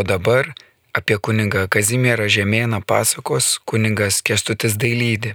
o 0.00 0.02
dabar 0.02 0.44
apie 0.98 1.16
kunigą 1.24 1.68
Kazimierą 1.74 2.26
Žemėną 2.36 2.78
pasakos 2.92 3.46
kuningas 3.68 4.22
Kestutis 4.26 4.74
Dailydė. 4.82 5.34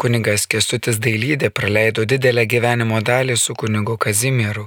Kunigas 0.00 0.46
Kestutis 0.52 0.96
Dailydė 1.04 1.50
praleido 1.58 2.06
didelę 2.12 2.46
gyvenimo 2.52 3.02
dalį 3.10 3.36
su 3.36 3.52
kunigu 3.60 3.98
Kazimieru. 4.04 4.64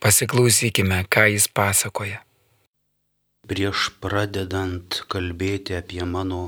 Pasiklausykime, 0.00 1.04
ką 1.12 1.26
jis 1.34 1.46
pasakoja. 1.58 2.24
Prieš 3.50 3.90
pradedant 4.00 5.02
kalbėti 5.12 5.76
apie 5.76 6.04
mano 6.14 6.42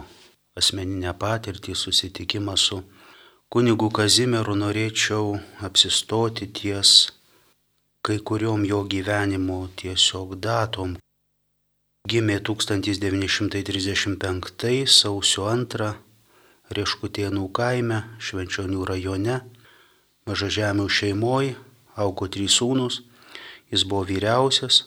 asmeninę 0.56 1.12
patirtį, 1.24 1.76
susitikimą 1.84 2.56
su 2.56 2.80
kunigu 3.52 3.92
Kazimieru, 3.98 4.56
norėčiau 4.64 5.36
apsistoti 5.68 6.48
ties 6.48 7.12
kai 8.02 8.18
kuriuom 8.28 8.64
jo 8.72 8.82
gyvenimo 8.92 9.58
tiesiog 9.76 10.38
datom. 10.48 10.96
Gimė 12.10 12.42
1935 12.42 14.90
sausio 14.90 15.44
2 15.46 15.94
Rieškutėnų 16.74 17.46
kaime, 17.54 18.18
Švenčionių 18.18 18.82
rajone, 18.88 19.46
mažažemių 20.26 20.88
šeimoje, 20.90 21.54
augo 21.94 22.26
trys 22.26 22.58
sūnus, 22.58 23.06
jis 23.70 23.86
buvo 23.86 24.02
vyriausias, 24.08 24.82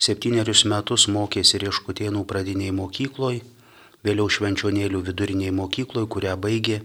septynerius 0.00 0.64
metus 0.64 1.12
mokėsi 1.12 1.60
Rieškutėnų 1.60 2.24
pradiniai 2.24 2.72
mokykloje, 2.72 3.44
vėliau 4.00 4.32
Švenčionėlių 4.32 5.04
viduriniai 5.10 5.52
mokykloje, 5.52 6.08
kurią 6.08 6.40
baigė 6.40 6.80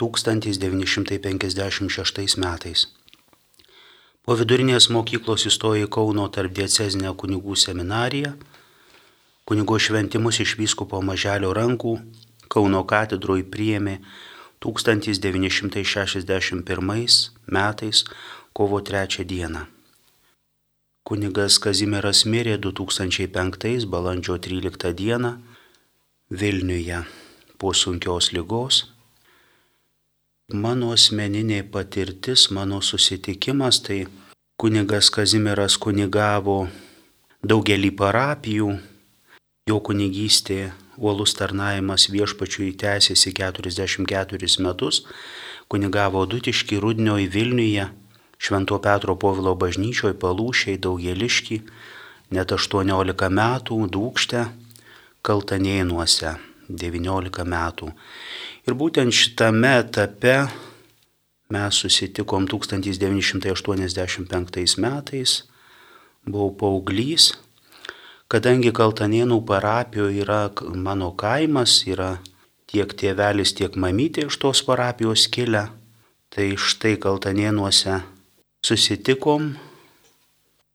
1956 0.00 2.40
metais. 2.40 2.88
Po 4.24 4.32
vidurinės 4.40 4.88
mokyklos 4.88 5.44
įstojo 5.52 5.84
į 5.84 5.92
Kauno 5.92 6.24
tarp 6.32 6.56
diecezinę 6.56 7.12
kunigų 7.20 7.52
seminariją, 7.66 8.32
kunigo 9.44 9.78
šventimus 9.78 10.40
iš 10.44 10.56
vyskupo 10.60 11.02
maželio 11.02 11.52
rankų 11.56 12.00
Kauno 12.52 12.84
katedroje 12.84 13.48
priėmė 13.48 14.04
1961 14.60 16.60
metais 17.56 18.04
kovo 18.52 18.80
3 18.84 19.24
dieną. 19.24 19.64
Kunigas 21.08 21.56
Kazimieras 21.58 22.26
mirė 22.28 22.60
2005 22.60 23.88
balandžio 23.88 24.36
13 24.38 24.92
dieną 24.92 25.40
Vilniuje 26.30 27.04
po 27.58 27.72
sunkios 27.72 28.32
lygos 28.36 28.92
mano 30.52 30.92
asmeninė 30.92 31.62
patirtis, 31.72 32.50
mano 32.50 32.80
susitikimas, 32.82 33.82
tai 33.82 34.06
kunigas 34.60 35.10
Kazimieras 35.10 35.78
kunigavo 35.80 36.68
daugelį 37.42 37.90
parapijų, 37.96 38.78
jo 39.70 39.76
kunigystė, 39.78 40.74
uolus 40.98 41.36
tarnavimas 41.38 42.08
viešpačiui 42.10 42.72
tęsiasi 42.82 43.30
44 43.30 44.58
metus, 44.64 45.06
kunigavo 45.70 46.26
Dutiški, 46.26 46.82
Rudnioj, 46.82 47.30
Vilniuje, 47.30 47.86
Švento 48.42 48.82
Petro 48.82 49.14
Povilo 49.14 49.54
bažnyčioje, 49.54 50.18
Palūšiai, 50.18 50.82
Daugeliški, 50.82 51.62
net 52.34 52.50
18 52.50 53.30
metų, 53.38 53.78
Dūkšte, 53.94 54.50
Kaltanėnuose 55.22 56.34
19 56.66 57.46
metų. 57.54 57.94
Ir 58.66 58.74
būtent 58.74 59.14
šitame 59.14 59.78
etape 59.84 60.50
mes 61.54 61.70
susitikom 61.78 62.50
1985 62.50 64.26
metais, 64.82 65.46
buvau 66.26 66.50
paauglys, 66.50 67.38
kadangi 68.32 68.72
Kaltanėnų 68.72 69.42
parapijoje 69.44 70.22
yra 70.24 70.46
mano 70.72 71.10
kaimas, 71.20 71.82
yra 71.84 72.16
tiek 72.70 72.94
tėvelis, 72.96 73.52
tiek 73.58 73.76
mamytė 73.76 74.28
iš 74.30 74.38
tos 74.40 74.62
parapijos 74.64 75.26
kilę, 75.32 75.66
tai 76.32 76.54
štai 76.56 76.96
Kaltanėnuose 77.02 78.00
susitikom, 78.64 79.52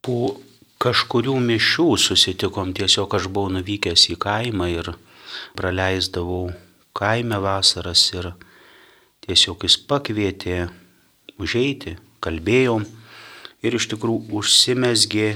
po 0.05 0.37
kažkurių 0.77 1.33
mišių 1.41 1.87
susitikom, 1.97 2.75
tiesiog 2.77 3.17
aš 3.17 3.25
buvau 3.33 3.49
nuvykęs 3.55 4.05
į 4.13 4.19
kaimą 4.21 4.69
ir 4.75 4.91
praleisdavau 5.57 6.51
kaime 6.97 7.41
vasaras 7.41 8.05
ir 8.13 8.31
tiesiog 9.25 9.65
jis 9.65 9.79
pakvietė 9.89 10.67
užeiti, 11.41 11.97
kalbėjom 12.21 12.85
ir 13.65 13.77
iš 13.81 13.89
tikrųjų 13.89 14.37
užsimesgė, 14.37 15.29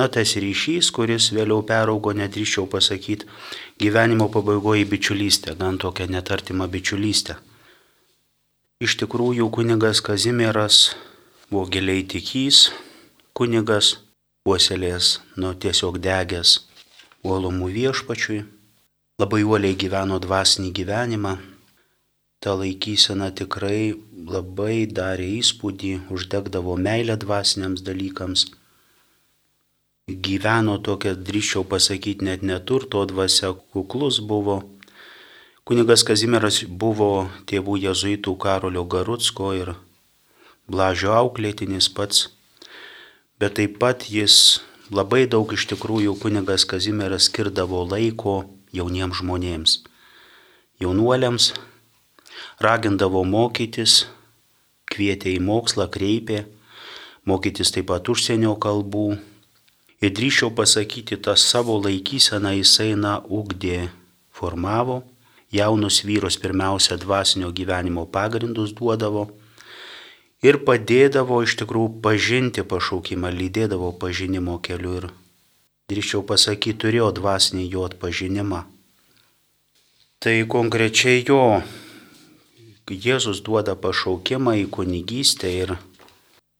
na, 0.00 0.08
tas 0.08 0.32
ryšys, 0.40 0.88
kuris 0.96 1.28
vėliau 1.36 1.60
peraugo, 1.68 2.14
nedrįščiau 2.16 2.64
pasakyti, 2.72 3.28
gyvenimo 3.82 4.30
pabaigoje 4.32 4.86
bičiulystę, 4.88 5.52
gan 5.60 5.76
tokią 5.76 6.06
netartimą 6.08 6.68
bičiulystę. 6.72 7.36
Iš 8.80 8.96
tikrųjų, 9.02 9.50
kunigas 9.52 10.00
Kazimieras 10.00 10.94
buvo 11.50 11.66
giliai 11.68 12.06
tikys, 12.08 12.70
kunigas 13.36 13.98
puoselės, 14.40 15.18
nu, 15.36 15.52
tiesiog 15.52 16.00
degęs 16.00 16.54
uolumų 17.28 17.68
viešpačiui 17.74 18.38
labai 19.20 19.42
uoliai 19.44 19.76
gyveno 19.76 20.16
dvasinį 20.24 20.70
gyvenimą. 20.80 21.34
Ta 22.40 22.54
laikysena 22.56 23.28
tikrai 23.36 23.92
labai 24.16 24.86
darė 24.88 25.28
įspūdį, 25.42 25.92
uždegdavo 26.16 26.78
meilę 26.80 27.18
dvasiniams 27.20 27.84
dalykams. 27.84 28.46
Gyveno 30.10 30.78
tokia, 30.82 31.14
drįščiau 31.14 31.62
pasakyti, 31.70 32.26
net 32.26 32.42
neturto 32.42 33.04
dvasia, 33.06 33.52
kuklus 33.74 34.18
buvo. 34.18 34.60
Kunigas 35.64 36.02
Kazimieras 36.02 36.64
buvo 36.66 37.28
tėvų 37.46 37.76
jezuitų 37.84 38.34
Karolio 38.42 38.82
Garutsko 38.90 39.52
ir 39.54 39.74
Blažio 40.70 41.12
auklėtinis 41.14 41.86
pats, 41.94 42.28
bet 43.38 43.54
taip 43.58 43.78
pat 43.78 44.08
jis 44.10 44.60
labai 44.90 45.24
daug 45.30 45.52
iš 45.54 45.68
tikrųjų 45.70 46.16
kunigas 46.22 46.66
Kazimieras 46.66 47.28
skirdavo 47.30 47.84
laiko 47.86 48.42
jauniems 48.74 49.22
žmonėms. 49.22 49.76
Jaunuoliams 50.82 51.52
ragindavo 52.58 53.22
mokytis, 53.22 54.06
kvietė 54.90 55.36
į 55.36 55.42
mokslą, 55.46 55.86
kreipė, 55.92 56.44
mokytis 57.28 57.70
taip 57.74 57.90
pat 57.92 58.10
užsienio 58.10 58.56
kalbų. 58.58 59.20
Ir 60.00 60.14
drįšiau 60.16 60.54
pasakyti, 60.56 61.18
tą 61.20 61.36
savo 61.36 61.76
laikyseną 61.84 62.54
jisai 62.56 62.94
na 62.96 63.18
ugdė, 63.20 63.90
formavo, 64.32 65.02
jaunus 65.52 66.00
vyrus 66.08 66.38
pirmiausia 66.40 66.96
dvasinio 66.96 67.50
gyvenimo 67.52 68.06
pagrindus 68.06 68.72
duodavo 68.72 69.26
ir 70.40 70.62
padėdavo 70.64 71.42
iš 71.44 71.58
tikrųjų 71.60 72.00
pažinti 72.04 72.64
pašaukimą, 72.64 73.28
lydėdavo 73.28 73.92
pažinimo 74.00 74.56
keliu 74.64 74.94
ir 75.02 75.10
drįščiau 75.90 76.24
pasakyti, 76.24 76.78
turėjo 76.80 77.10
dvasinį 77.18 77.66
jo 77.74 77.84
atpažinimą. 77.90 78.62
Tai 80.20 80.36
konkrečiai 80.52 81.24
jo 81.28 81.60
Jėzus 82.90 83.38
duoda 83.46 83.76
pašaukimą 83.78 84.56
į 84.64 84.64
kunigystę 84.74 85.50
ir 85.54 85.76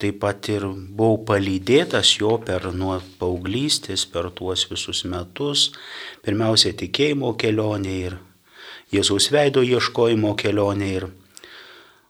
taip 0.01 0.21
pat 0.23 0.49
ir 0.53 0.65
buvau 0.67 1.19
palydėtas 1.29 2.15
jo 2.21 2.39
per 2.47 2.71
nuo 2.73 2.97
paauglystės, 3.21 4.07
per 4.09 4.31
tuos 4.37 4.67
visus 4.71 5.05
metus, 5.05 5.71
pirmiausia 6.25 6.73
tikėjimo 6.81 7.35
kelionė 7.41 7.97
ir 8.09 8.19
Jėzaus 8.91 9.29
veido 9.31 9.63
ieškojimo 9.63 10.33
kelionė 10.35 10.89
ir 10.97 11.05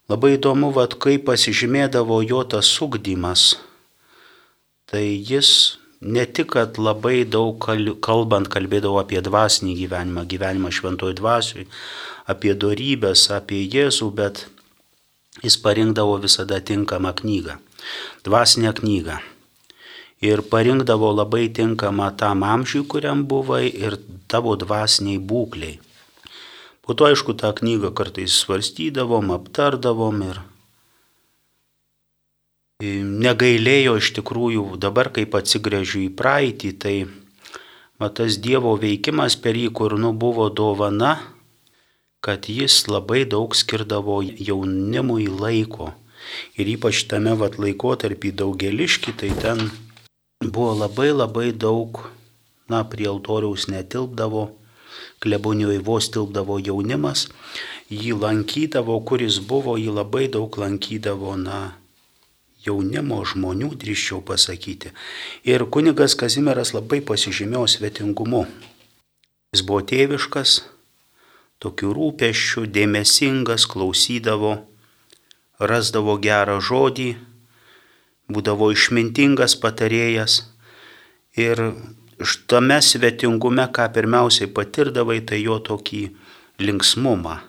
labai 0.09 0.37
įdomu, 0.39 0.71
vad 0.73 0.97
kaip 1.03 1.27
pasižymėdavo 1.29 2.23
jo 2.25 2.41
tas 2.49 2.71
sugdymas. 2.73 3.51
Tai 4.89 5.03
jis 5.05 5.51
ne 6.01 6.25
tik, 6.25 6.55
kad 6.57 6.79
labai 6.81 7.27
daug 7.29 7.61
kalbant 8.03 8.49
kalbėdavo 8.51 8.99
apie 9.03 9.21
dvasinį 9.21 9.77
gyvenimą, 9.83 10.25
gyvenimą 10.33 10.73
šventoj 10.73 11.15
dvasiui, 11.21 11.67
apie 12.27 12.55
darybės, 12.57 13.29
apie 13.37 13.61
Jėzų, 13.69 14.09
bet 14.17 14.47
jis 15.45 15.59
parinkdavo 15.61 16.17
visada 16.25 16.61
tinkamą 16.61 17.13
knygą, 17.21 17.59
dvasinę 18.27 18.73
knygą. 18.81 19.21
Ir 20.21 20.43
parinkdavo 20.53 21.15
labai 21.17 21.49
tinkamą 21.57 22.11
tam 22.21 22.45
amžiui, 22.45 22.85
kuriam 22.85 23.25
buvai 23.25 23.71
ir 23.73 23.97
tavo 24.29 24.57
dvasiniai 24.61 25.17
būkliai. 25.17 25.79
Po 26.85 26.97
to, 26.99 27.07
aišku, 27.09 27.37
tą 27.41 27.55
knygą 27.57 27.95
kartais 27.97 28.37
svarstydavom, 28.43 29.33
aptardavom 29.37 30.25
ir 30.27 30.41
negailėjo 32.81 33.97
iš 34.01 34.13
tikrųjų, 34.17 34.65
dabar 34.81 35.11
kaip 35.13 35.37
atsigrėžiu 35.37 36.07
į 36.07 36.15
praeitį, 36.17 36.71
tai 36.81 36.95
va, 38.01 38.09
tas 38.09 38.39
Dievo 38.41 38.77
veikimas 38.81 39.37
per 39.37 39.57
jį, 39.57 39.69
kur 39.77 39.97
nu 40.01 40.13
buvo 40.13 40.49
dovana, 40.49 41.19
kad 42.25 42.49
jis 42.49 42.87
labai 42.89 43.25
daug 43.25 43.55
skirdavo 43.57 44.21
jaunimui 44.25 45.29
laiko. 45.29 45.93
Ir 46.61 46.71
ypač 46.77 47.05
tame 47.11 47.35
vat 47.41 47.59
laikotarpį 47.61 48.33
daugeliški, 48.43 49.17
tai 49.17 49.31
ten 49.43 49.69
buvo 50.45 50.75
labai 50.83 51.11
labai 51.13 51.51
daug 51.53 52.05
na, 52.71 52.85
prie 52.85 53.09
altoriaus 53.11 53.67
netilpdavo, 53.69 54.51
klebonijoje 55.21 55.83
vos 55.85 56.09
tilpdavo 56.15 56.61
jaunimas, 56.63 57.27
jį 57.91 58.15
lankydavo, 58.23 59.01
kuris 59.05 59.41
buvo, 59.43 59.77
jį 59.81 59.93
labai 59.99 60.29
daug 60.33 60.55
lankydavo, 60.63 61.35
na, 61.41 61.61
jaunimo 62.65 63.21
žmonių, 63.27 63.73
drįščiau 63.81 64.21
pasakyti. 64.27 64.93
Ir 65.49 65.67
kunigas 65.73 66.17
Kazimieras 66.19 66.75
labai 66.77 67.01
pasižymėjo 67.05 67.67
svetingumu. 67.77 68.45
Jis 69.51 69.65
buvo 69.67 69.83
tėviškas, 69.91 70.61
tokių 71.61 71.95
rūpeščių, 71.97 72.67
dėmesingas, 72.71 73.67
klausydavo, 73.71 74.61
rasdavo 75.61 76.17
gerą 76.23 76.59
žodį, 76.65 77.15
būdavo 78.33 78.71
išmintingas 78.73 79.57
patarėjas 79.61 80.43
ir 81.37 81.61
tame 82.51 82.81
svetingume, 82.85 83.67
ką 83.73 83.89
pirmiausiai 83.95 84.51
patirdavai, 84.57 85.21
tai 85.25 85.43
jo 85.45 85.59
tokį 85.61 86.03
linksmumą. 86.61 87.41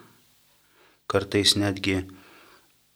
Kartais 1.12 1.56
netgi 1.60 2.02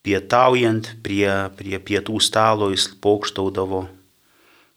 pietaujant 0.05 0.95
prie, 1.03 1.29
prie 1.57 1.79
pietų 1.79 2.19
stalo 2.23 2.69
jis 2.71 2.87
pokštaudavo, 3.03 3.85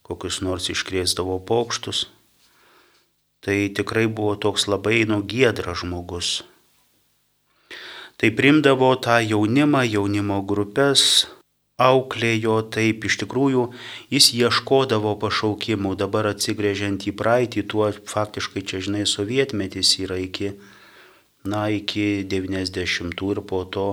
kokius 0.02 0.40
nors 0.42 0.70
iškrėsdavo 0.72 1.38
pokštus. 1.46 2.06
Tai 3.44 3.56
tikrai 3.70 4.08
buvo 4.10 4.34
toks 4.34 4.66
labai 4.66 5.04
nugėdras 5.06 5.84
žmogus. 5.84 6.42
Tai 8.18 8.30
primdavo 8.34 8.90
tą 8.98 9.20
jaunimą, 9.22 9.84
jaunimo 9.86 10.40
grupės, 10.42 11.02
auklėjo 11.78 12.56
taip, 12.74 13.04
iš 13.06 13.20
tikrųjų 13.20 13.68
jis 14.10 14.32
ieškodavo 14.34 15.12
pašaukimų, 15.22 15.94
dabar 16.00 16.26
atsigrėžiant 16.32 17.06
į 17.06 17.14
praeitį, 17.20 17.62
tuo 17.70 17.92
faktiškai 17.94 18.64
čia, 18.66 18.82
žinai, 18.82 19.04
sovietmetis 19.06 19.94
yra 20.02 20.18
iki, 20.18 20.56
na, 21.46 21.68
iki 21.70 22.26
90 22.26 23.14
ir 23.30 23.42
po 23.46 23.62
to. 23.76 23.88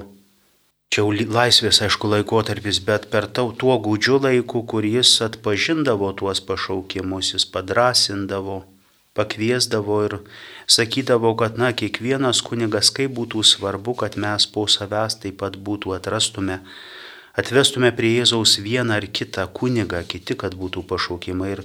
Čia 0.90 1.04
jau 1.04 1.14
laisvės, 1.14 1.84
aišku, 1.86 2.10
laikotarpis, 2.10 2.82
bet 2.88 3.10
per 3.14 3.30
tau, 3.30 3.52
tuo 3.54 3.78
gūdžiu 3.78 4.18
laiku, 4.26 4.64
kur 4.66 4.86
jis 4.90 5.20
atpažindavo 5.22 6.10
tuos 6.18 6.42
pašaukimus, 6.42 7.36
jis 7.36 7.46
padrasindavo, 7.54 8.64
pakviesdavo 9.16 10.02
ir 10.06 10.18
sakydavo, 10.68 11.32
kad, 11.40 11.58
na, 11.62 11.72
kiekvienas 11.72 12.42
kunigas, 12.46 12.92
kaip 12.96 13.16
būtų 13.16 13.44
svarbu, 13.48 13.96
kad 14.04 14.20
mes 14.20 14.48
po 14.52 14.68
savęs 14.68 15.20
taip 15.24 15.40
pat 15.44 15.58
būtų 15.58 15.96
atrastume 15.98 16.62
atvestume 17.36 17.92
prie 17.96 18.14
Jėzaus 18.16 18.58
vieną 18.64 18.96
ar 18.96 19.08
kitą 19.12 19.46
kunigą, 19.56 20.02
kiti, 20.08 20.38
kad 20.40 20.56
būtų 20.56 20.86
pašaukimai. 20.88 21.52
Ir 21.58 21.64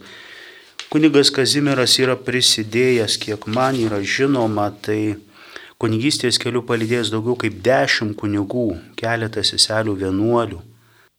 kunigas 0.90 1.30
Kazimieras 1.34 1.96
yra 2.02 2.16
prisidėjęs, 2.18 3.18
kiek 3.22 3.46
man 3.46 3.78
yra 3.78 4.00
žinoma, 4.02 4.70
tai 4.82 5.16
kunigystės 5.80 6.40
keliu 6.42 6.64
palydėjęs 6.66 7.12
daugiau 7.14 7.38
kaip 7.40 7.60
dešimt 7.64 8.18
kunigų, 8.20 8.66
keletas 9.00 9.54
seselių 9.54 9.96
vienuolių. 10.02 10.64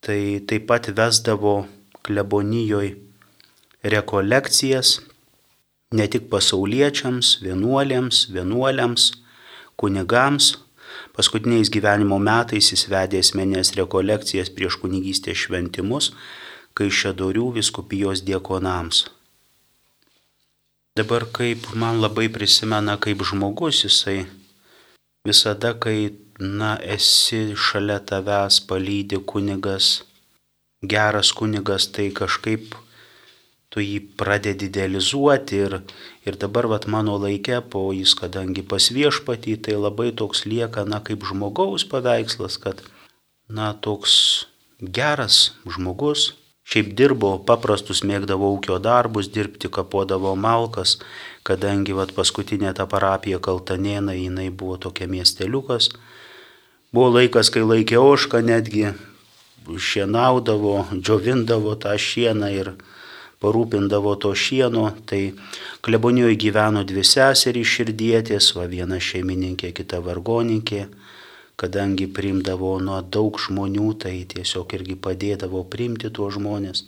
Tai 0.01 0.19
taip 0.49 0.67
pat 0.69 0.89
vesdavo 0.97 1.61
klebonijoje 2.01 2.95
rekolekcijas 3.85 4.99
ne 5.91 6.07
tik 6.07 6.27
pasauliečiams, 6.31 7.37
vienuolėms, 7.45 8.27
vienuoliams, 8.35 9.11
kunigams, 9.79 10.55
Paskutiniais 11.11 11.67
gyvenimo 11.67 12.17
metais 12.23 12.69
jis 12.71 12.85
vedė 12.91 13.19
asmenės 13.23 13.73
rekolekcijas 13.75 14.51
prieš 14.55 14.77
kunigystės 14.79 15.41
šventimus, 15.43 16.11
kai 16.77 16.87
šedorių 16.87 17.49
viskupijos 17.57 18.23
diekonams. 18.27 19.09
Dabar 20.95 21.25
kaip 21.35 21.67
man 21.81 21.99
labai 22.03 22.27
prisimena, 22.31 22.95
kaip 23.03 23.23
žmogus 23.27 23.83
jisai 23.85 24.21
visada, 25.27 25.73
kai, 25.83 26.13
na, 26.39 26.77
esi 26.95 27.57
šalia 27.67 27.99
tavęs 28.11 28.61
palydi 28.71 29.19
kunigas, 29.33 29.91
geras 30.93 31.31
kunigas, 31.35 31.89
tai 31.91 32.09
kažkaip 32.15 32.75
tu 33.71 33.79
jį 33.79 34.01
pradedi 34.19 34.67
idealizuoti 34.67 35.61
ir, 35.65 35.77
ir 36.27 36.37
dabar 36.39 36.67
vat 36.73 36.89
mano 36.91 37.15
laikė, 37.21 37.61
po 37.73 37.87
jis 37.95 38.13
kadangi 38.19 38.65
pas 38.67 38.89
viešpatį, 38.91 39.55
tai 39.67 39.79
labai 39.79 40.11
toks 40.11 40.43
lieka, 40.45 40.83
na, 40.83 40.99
kaip 40.99 41.23
žmogaus 41.29 41.87
paveikslas, 41.87 42.59
kad, 42.59 42.83
na, 43.47 43.71
toks 43.73 44.13
geras 44.81 45.53
žmogus, 45.63 46.33
šiaip 46.67 46.91
dirbo 46.99 47.31
paprastus, 47.47 48.03
mėgdavo 48.07 48.51
ūkio 48.57 48.77
darbus, 48.83 49.31
dirbti 49.31 49.71
kapodavo 49.71 50.35
malkas, 50.35 50.97
kadangi 51.47 51.95
vat 51.95 52.11
paskutinė 52.17 52.73
ta 52.75 52.87
parapija 52.91 53.39
Kaltanėna, 53.39 54.17
jinai 54.17 54.49
buvo 54.49 54.77
tokia 54.83 55.07
miesteliukas. 55.11 55.93
Buvo 56.91 57.13
laikas, 57.15 57.49
kai 57.53 57.63
laikė 57.63 57.99
ošką 58.03 58.43
netgi, 58.43 58.89
šienaudavo, 59.71 60.89
džiovindavo 60.97 61.77
tą 61.79 61.95
šieną 61.95 62.49
ir 62.51 62.73
parūpindavo 63.41 64.13
to 64.21 64.31
šieno, 64.37 64.91
tai 65.09 65.33
klebonijoje 65.81 66.37
gyveno 66.45 66.85
dvi 66.87 67.03
seserys 67.07 67.69
širdietės, 67.75 68.53
va 68.57 68.67
viena 68.69 69.01
šeimininkė, 69.01 69.73
kita 69.77 70.01
vargoninkė, 70.05 70.85
kadangi 71.61 72.07
priimdavo 72.09 72.75
nuo 72.85 73.01
daug 73.01 73.37
žmonių, 73.41 73.93
tai 74.05 74.15
tiesiog 74.29 74.77
irgi 74.77 74.97
padėdavo 74.97 75.65
priimti 75.73 76.13
tuos 76.13 76.37
žmonės. 76.37 76.85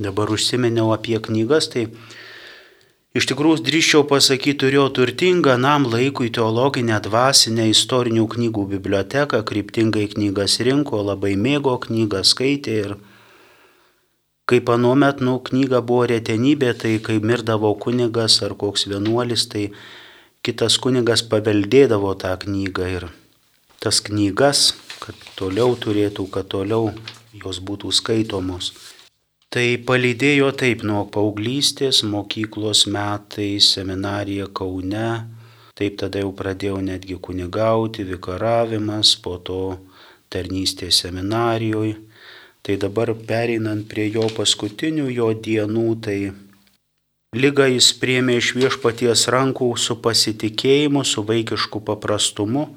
Dabar 0.00 0.32
užsiminiau 0.32 0.94
apie 0.94 1.18
knygas, 1.20 1.68
tai 1.72 1.88
iš 3.16 3.26
tikrųjų 3.28 3.64
drįščiau 3.66 4.06
pasakyti, 4.08 4.56
turėjau 4.62 4.86
turtingą 4.96 5.58
nam 5.60 5.84
laikui 5.92 6.30
teologinę, 6.32 7.00
dvasinę, 7.04 7.68
istorinių 7.72 8.24
knygų 8.32 8.64
biblioteką, 8.76 9.42
kryptingai 9.44 10.06
knygas 10.14 10.56
rinko, 10.64 11.02
labai 11.04 11.34
mėgo 11.36 11.76
knygą, 11.84 12.24
skaitė 12.24 12.76
ir 12.84 12.96
Kaip 14.50 14.66
anuomet, 14.74 15.20
nu, 15.22 15.36
knyga 15.46 15.78
buvo 15.86 16.08
retenybė, 16.10 16.72
tai 16.74 16.96
kai 17.06 17.20
mirdavo 17.22 17.68
kunigas 17.78 18.40
ar 18.42 18.56
koks 18.58 18.88
vienuolis, 18.90 19.44
tai 19.46 19.68
kitas 20.42 20.74
kunigas 20.82 21.22
paveldėdavo 21.22 22.16
tą 22.18 22.32
knygą 22.42 22.88
ir 22.96 23.06
tas 23.78 24.00
knygas, 24.08 24.72
kad 25.04 25.22
toliau 25.38 25.76
turėtų, 25.78 26.26
kad 26.34 26.50
toliau 26.50 26.90
jos 27.44 27.62
būtų 27.62 27.92
skaitomos. 27.94 28.72
Tai 29.54 29.64
palydėjo 29.86 30.50
taip 30.58 30.82
nuo 30.82 31.04
paauglystės, 31.14 32.02
mokyklos 32.02 32.88
metais, 32.90 33.70
seminarija 33.78 34.50
Kaune, 34.50 35.08
taip 35.78 36.02
tada 36.02 36.26
jau 36.26 36.34
pradėjau 36.34 36.82
netgi 36.90 37.22
kunigauti, 37.22 38.02
vikaravimas, 38.02 39.14
po 39.22 39.38
to 39.38 39.64
tarnystė 40.26 40.90
seminarijoje 40.90 42.09
Tai 42.60 42.76
dabar 42.76 43.14
pereinant 43.14 43.86
prie 43.88 44.10
jo 44.12 44.26
paskutinių 44.36 45.08
jo 45.14 45.30
dienų, 45.32 45.88
tai 46.04 46.18
lygą 47.32 47.70
jis 47.72 47.88
priemė 48.02 48.36
iš 48.40 48.52
viešpaties 48.58 49.28
rankų 49.32 49.70
su 49.80 49.96
pasitikėjimu, 50.04 51.04
su 51.08 51.24
vaikišku 51.24 51.80
paprastumu. 51.86 52.68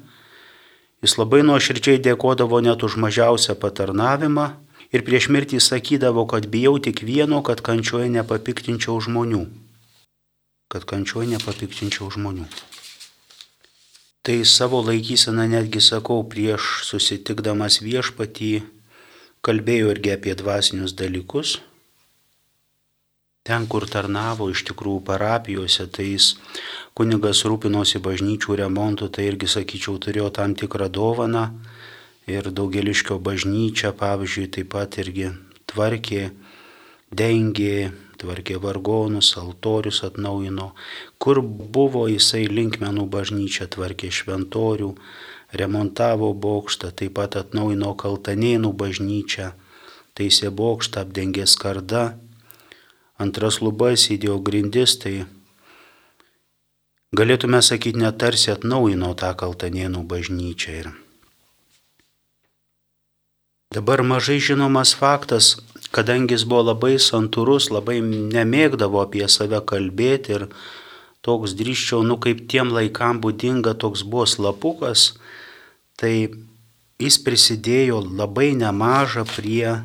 Jis 1.04 1.18
labai 1.20 1.42
nuoširdžiai 1.44 2.00
dėkodavo 2.00 2.62
net 2.64 2.80
už 2.86 2.96
mažiausią 2.96 3.58
patarnavimą 3.60 4.46
ir 4.94 5.04
prieš 5.04 5.28
mirtį 5.28 5.60
sakydavo, 5.60 6.24
kad 6.30 6.48
bijau 6.48 6.78
tik 6.80 7.04
vieno, 7.04 7.42
kad 7.44 7.60
kančioje 7.60 8.08
nepapiktinčiau 8.14 8.96
žmonių. 9.04 9.42
Kad 10.72 10.88
kančioje 10.88 11.34
nepapiktinčiau 11.34 12.08
žmonių. 12.14 12.48
Tai 14.24 14.38
savo 14.48 14.80
laikyseną 14.80 15.44
netgi 15.52 15.82
sakau 15.84 16.22
prieš 16.24 16.86
susitikdamas 16.88 17.82
viešpatį 17.84 18.54
kalbėjo 19.44 19.92
irgi 19.92 20.14
apie 20.14 20.34
dvasinius 20.38 20.96
dalykus. 20.96 21.58
Ten, 23.44 23.66
kur 23.68 23.84
tarnavo 23.84 24.46
iš 24.48 24.62
tikrųjų 24.70 25.02
parapijose, 25.04 25.84
tai 25.92 26.06
jis 26.14 26.30
kunigas 26.96 27.42
rūpinosi 27.44 28.00
bažnyčių 28.00 28.56
remontu, 28.62 29.10
tai 29.12 29.26
irgi, 29.28 29.50
sakyčiau, 29.52 29.98
turėjo 30.00 30.30
tam 30.38 30.54
tikrą 30.56 30.88
dovaną. 30.88 31.50
Ir 32.24 32.48
daugeliškio 32.56 33.18
bažnyčia, 33.20 33.90
pavyzdžiui, 34.00 34.46
taip 34.48 34.70
pat 34.72 34.96
irgi 35.02 35.28
tvarkė, 35.68 36.30
dengė, 37.12 37.90
tvarkė 38.22 38.56
vargonus, 38.64 39.34
altorius 39.36 40.00
atnaujino. 40.08 40.70
Kur 41.20 41.42
buvo 41.44 42.06
jisai 42.08 42.46
linkmenų 42.48 43.04
bažnyčia, 43.12 43.68
tvarkė 43.68 44.08
šventorių 44.08 44.94
remontavo 45.60 46.32
bokštą, 46.34 46.90
taip 46.98 47.16
pat 47.18 47.36
atnaujino 47.40 47.92
Kaltanėnų 47.98 48.72
bažnyčią, 48.80 49.52
taisė 50.18 50.50
bokštą, 50.54 51.04
apdengė 51.06 51.46
skardą, 51.50 52.04
antras 53.18 53.60
lubas 53.62 54.08
įdėjo 54.10 54.38
grindis, 54.46 54.96
tai 55.02 55.14
galėtume 57.14 57.62
sakyti, 57.62 58.02
net 58.02 58.18
tarsi 58.22 58.52
atnaujino 58.54 59.12
tą 59.18 59.32
Kaltanėnų 59.38 60.04
bažnyčią. 60.10 60.76
Ir 60.82 60.92
dabar 63.74 64.04
mažai 64.06 64.38
žinomas 64.38 64.94
faktas, 64.94 65.56
kadangi 65.94 66.34
jis 66.34 66.46
buvo 66.46 66.70
labai 66.70 66.96
santūrus, 66.98 67.70
labai 67.70 68.00
nemėgdavo 68.04 69.02
apie 69.02 69.26
save 69.30 69.60
kalbėti 69.66 70.38
ir 70.38 70.48
toks 71.24 71.54
drįščiau, 71.58 72.02
nu 72.06 72.18
kaip 72.20 72.44
tiem 72.50 72.74
laikam 72.74 73.22
būdinga, 73.22 73.74
toks 73.80 74.02
buvo 74.02 74.26
slapukas, 74.28 75.14
tai 76.00 76.28
jis 77.00 77.18
prisidėjo 77.24 78.00
labai 78.04 78.52
nemažą 78.58 79.26
prie 79.34 79.78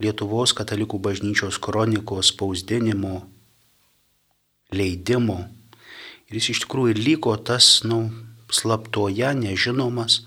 Lietuvos 0.00 0.54
katalikų 0.56 0.96
bažnyčios 1.04 1.58
kronikos 1.60 2.30
spausdinimo, 2.32 3.18
leidimo. 4.72 5.42
Ir 6.30 6.38
jis 6.38 6.54
iš 6.54 6.62
tikrųjų 6.64 6.94
liko 6.96 7.34
tas, 7.36 7.82
nu, 7.84 8.06
slaptoje, 8.48 9.34
nežinomas, 9.36 10.22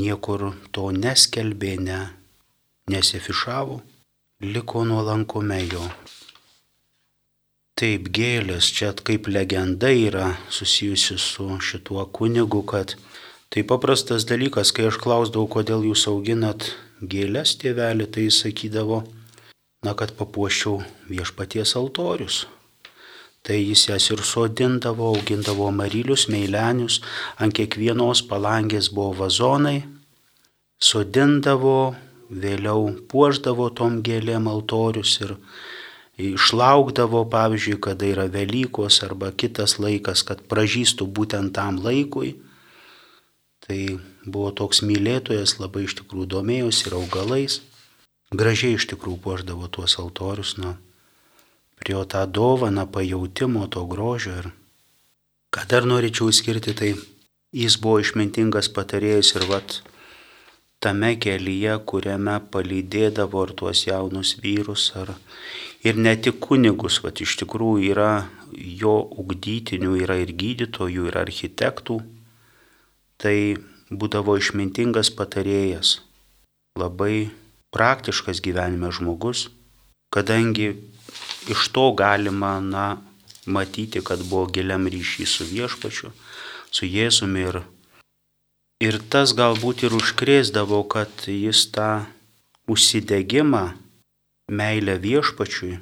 niekur 0.00 0.54
to 0.72 0.88
neskelbė, 0.96 1.74
ne, 1.82 2.00
nesifišavo, 2.88 3.82
liko 4.48 4.84
nuolankume 4.88 5.60
jo. 5.66 5.84
Taip 7.76 8.08
gėlės, 8.16 8.70
čia 8.72 8.94
kaip 8.96 9.28
legenda 9.28 9.90
yra 9.92 10.30
susijusi 10.48 11.18
su 11.20 11.50
šituo 11.60 12.06
kunigu, 12.08 12.62
kad 12.64 12.96
tai 13.50 13.62
paprastas 13.62 14.26
dalykas, 14.28 14.72
kai 14.74 14.88
aš 14.90 14.98
klausdavau, 15.02 15.48
kodėl 15.50 15.86
jūs 15.90 16.06
auginat 16.10 16.70
gėlės 17.00 17.56
tėvelį, 17.60 18.08
tai 18.12 18.26
jis 18.28 18.42
sakydavo, 18.44 19.02
na, 19.84 19.94
kad 19.94 20.14
papuoščiau 20.18 20.80
viešpaties 21.10 21.76
altorius. 21.78 22.44
Tai 23.46 23.58
jis 23.60 23.84
jas 23.86 24.08
ir 24.10 24.24
sodindavo, 24.26 25.12
augindavo 25.14 25.68
marylius, 25.70 26.26
meilenius, 26.32 26.98
ant 27.38 27.54
kiekvienos 27.54 28.24
palangės 28.26 28.90
buvo 28.90 29.12
vazonai, 29.20 29.84
sodindavo, 30.82 31.94
vėliau 32.30 32.90
puoždavo 33.06 33.68
tom 33.70 34.00
gėlėm 34.02 34.48
altorius 34.50 35.20
ir 35.22 35.36
išlaukdavo, 36.18 37.22
pavyzdžiui, 37.30 37.78
kada 37.86 38.08
yra 38.08 38.26
Velykos 38.32 39.02
arba 39.06 39.30
kitas 39.30 39.76
laikas, 39.78 40.24
kad 40.26 40.42
pražystų 40.50 41.06
būtent 41.06 41.54
tam 41.54 41.78
laikui. 41.84 42.34
Tai 43.66 43.78
buvo 44.22 44.52
toks 44.54 44.84
mylėtojas, 44.86 45.56
labai 45.58 45.88
iš 45.88 45.96
tikrųjų 45.98 46.28
domėjosi 46.36 46.86
ir 46.86 46.94
augalais. 47.00 47.56
Gražiai 48.30 48.76
iš 48.78 48.86
tikrųjų 48.92 49.18
puoždavo 49.24 49.66
tuos 49.74 49.96
altorius, 49.98 50.54
nu, 50.62 50.76
prie 51.78 51.96
jo 51.96 52.04
tą 52.06 52.22
dovaną 52.30 52.86
pajautimo 52.86 53.66
to 53.66 53.82
grožio. 53.90 54.38
Ir 54.38 54.48
ką 55.54 55.66
dar 55.70 55.86
norėčiau 55.90 56.30
skirti, 56.30 56.74
tai 56.78 56.94
jis 57.50 57.78
buvo 57.82 57.98
išmintingas 58.04 58.70
patarėjas 58.70 59.34
ir 59.34 59.46
vat 59.50 59.80
tame 60.78 61.16
kelyje, 61.18 61.78
kuriame 61.90 62.38
palydėdavo 62.52 63.46
ir 63.48 63.54
tuos 63.58 63.86
jaunus 63.88 64.36
vyrus, 64.42 64.92
ar 64.94 65.16
ir 65.82 65.98
ne 65.98 66.14
tik 66.14 66.38
kunigus, 66.46 67.00
vat 67.02 67.22
iš 67.24 67.38
tikrųjų 67.42 67.90
yra 67.90 68.10
jo 68.54 68.98
ugdytinių, 69.22 69.96
yra 70.06 70.20
ir 70.22 70.34
gydytojų, 70.38 71.08
ir 71.10 71.18
architektų, 71.18 71.98
tai 73.22 73.56
būdavo 73.90 74.36
išmintingas 74.40 75.12
patarėjas, 75.14 76.00
labai 76.78 77.30
praktiškas 77.74 78.42
gyvenime 78.44 78.90
žmogus, 78.92 79.48
kadangi 80.12 80.74
iš 81.52 81.68
to 81.74 81.90
galima, 81.96 82.58
na, 82.60 82.86
matyti, 83.46 84.02
kad 84.02 84.22
buvo 84.26 84.46
giliam 84.50 84.86
ryšys 84.90 85.38
su 85.38 85.46
viešpačiu, 85.46 86.10
su 86.70 86.86
Jėzumi 86.86 87.46
ir, 87.46 87.60
ir 88.82 88.98
tas 89.12 89.34
galbūt 89.38 89.86
ir 89.86 89.94
užkrėsdavo, 89.96 90.82
kad 90.90 91.28
jis 91.30 91.66
tą 91.74 92.06
užsidegimą, 92.66 93.64
meilę 94.50 94.96
viešpačiui, 95.02 95.78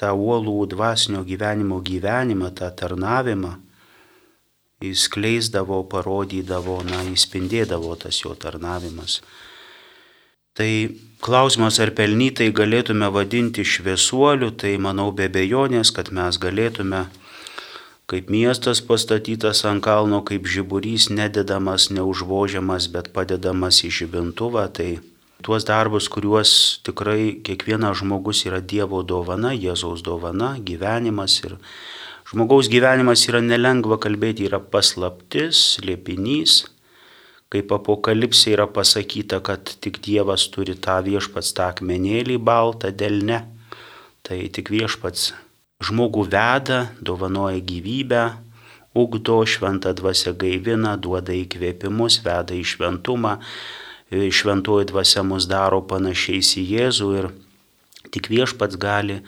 tą 0.00 0.12
uolų 0.16 0.70
dvasinio 0.72 1.20
gyvenimo 1.28 1.80
gyvenimą, 1.84 2.54
tą 2.56 2.70
tarnavimą, 2.72 3.58
jis 4.80 5.10
kleisdavo, 5.12 5.82
parodydavo, 5.92 6.78
na, 6.88 7.02
įspindėdavo 7.12 7.90
tas 8.00 8.22
jo 8.22 8.30
tarnavimas. 8.32 9.18
Tai 10.56 10.68
klausimas, 11.20 11.76
ar 11.84 11.92
pelnytai 11.98 12.46
galėtume 12.56 13.10
vadinti 13.12 13.60
šviesuoliu, 13.60 14.48
tai 14.56 14.78
manau 14.80 15.10
be 15.12 15.28
bejonės, 15.28 15.92
kad 15.92 16.08
mes 16.16 16.40
galėtume, 16.40 17.02
kaip 18.08 18.32
miestas 18.32 18.80
pastatytas 18.80 19.66
ant 19.68 19.84
kalno, 19.84 20.22
kaip 20.24 20.48
žiburys, 20.48 21.10
nededamas, 21.12 21.90
neužvožiamas, 21.92 22.88
bet 22.96 23.12
padedamas 23.12 23.84
į 23.84 23.92
žibintuvą, 24.00 24.64
tai 24.80 24.90
tuos 25.44 25.68
darbus, 25.68 26.08
kuriuos 26.08 26.80
tikrai 26.88 27.36
kiekvienas 27.44 28.00
žmogus 28.00 28.46
yra 28.48 28.64
Dievo 28.64 29.04
dovana, 29.04 29.52
Jėzaus 29.52 30.00
dovana, 30.08 30.54
gyvenimas 30.56 31.36
ir 31.44 31.60
Žmogaus 32.30 32.68
gyvenimas 32.70 33.24
yra 33.26 33.40
nelengva 33.42 33.96
kalbėti, 33.98 34.44
yra 34.46 34.60
paslaptis, 34.62 35.80
liepinys. 35.82 36.60
Kaip 37.50 37.72
apokalipsė 37.74 38.52
yra 38.54 38.68
pasakyta, 38.70 39.40
kad 39.42 39.72
tik 39.82 39.98
Dievas 40.04 40.44
turi 40.54 40.76
tą 40.78 41.00
viešpats 41.02 41.50
tą 41.58 41.66
akmenėlį 41.72 42.38
baltą 42.38 42.92
delne, 42.94 43.40
tai 44.22 44.44
tik 44.54 44.70
viešpats 44.70 45.32
žmogų 45.82 46.28
veda, 46.30 46.78
dovanoja 47.02 47.58
gyvybę, 47.66 48.24
ugdo, 48.94 49.42
šventą 49.42 49.90
dvasę 49.98 50.36
gaivina, 50.38 50.94
duoda 50.94 51.34
įkvėpimus, 51.34 52.22
veda 52.22 52.54
į 52.54 52.62
šventumą, 52.62 53.40
šventoji 54.14 54.92
dvasia 54.94 55.26
mus 55.26 55.50
daro 55.50 55.82
panašiais 55.82 56.54
į 56.62 56.68
Jėzų 56.76 57.14
ir 57.24 57.32
tik 58.14 58.30
viešpats 58.30 58.78
gali 58.78 59.24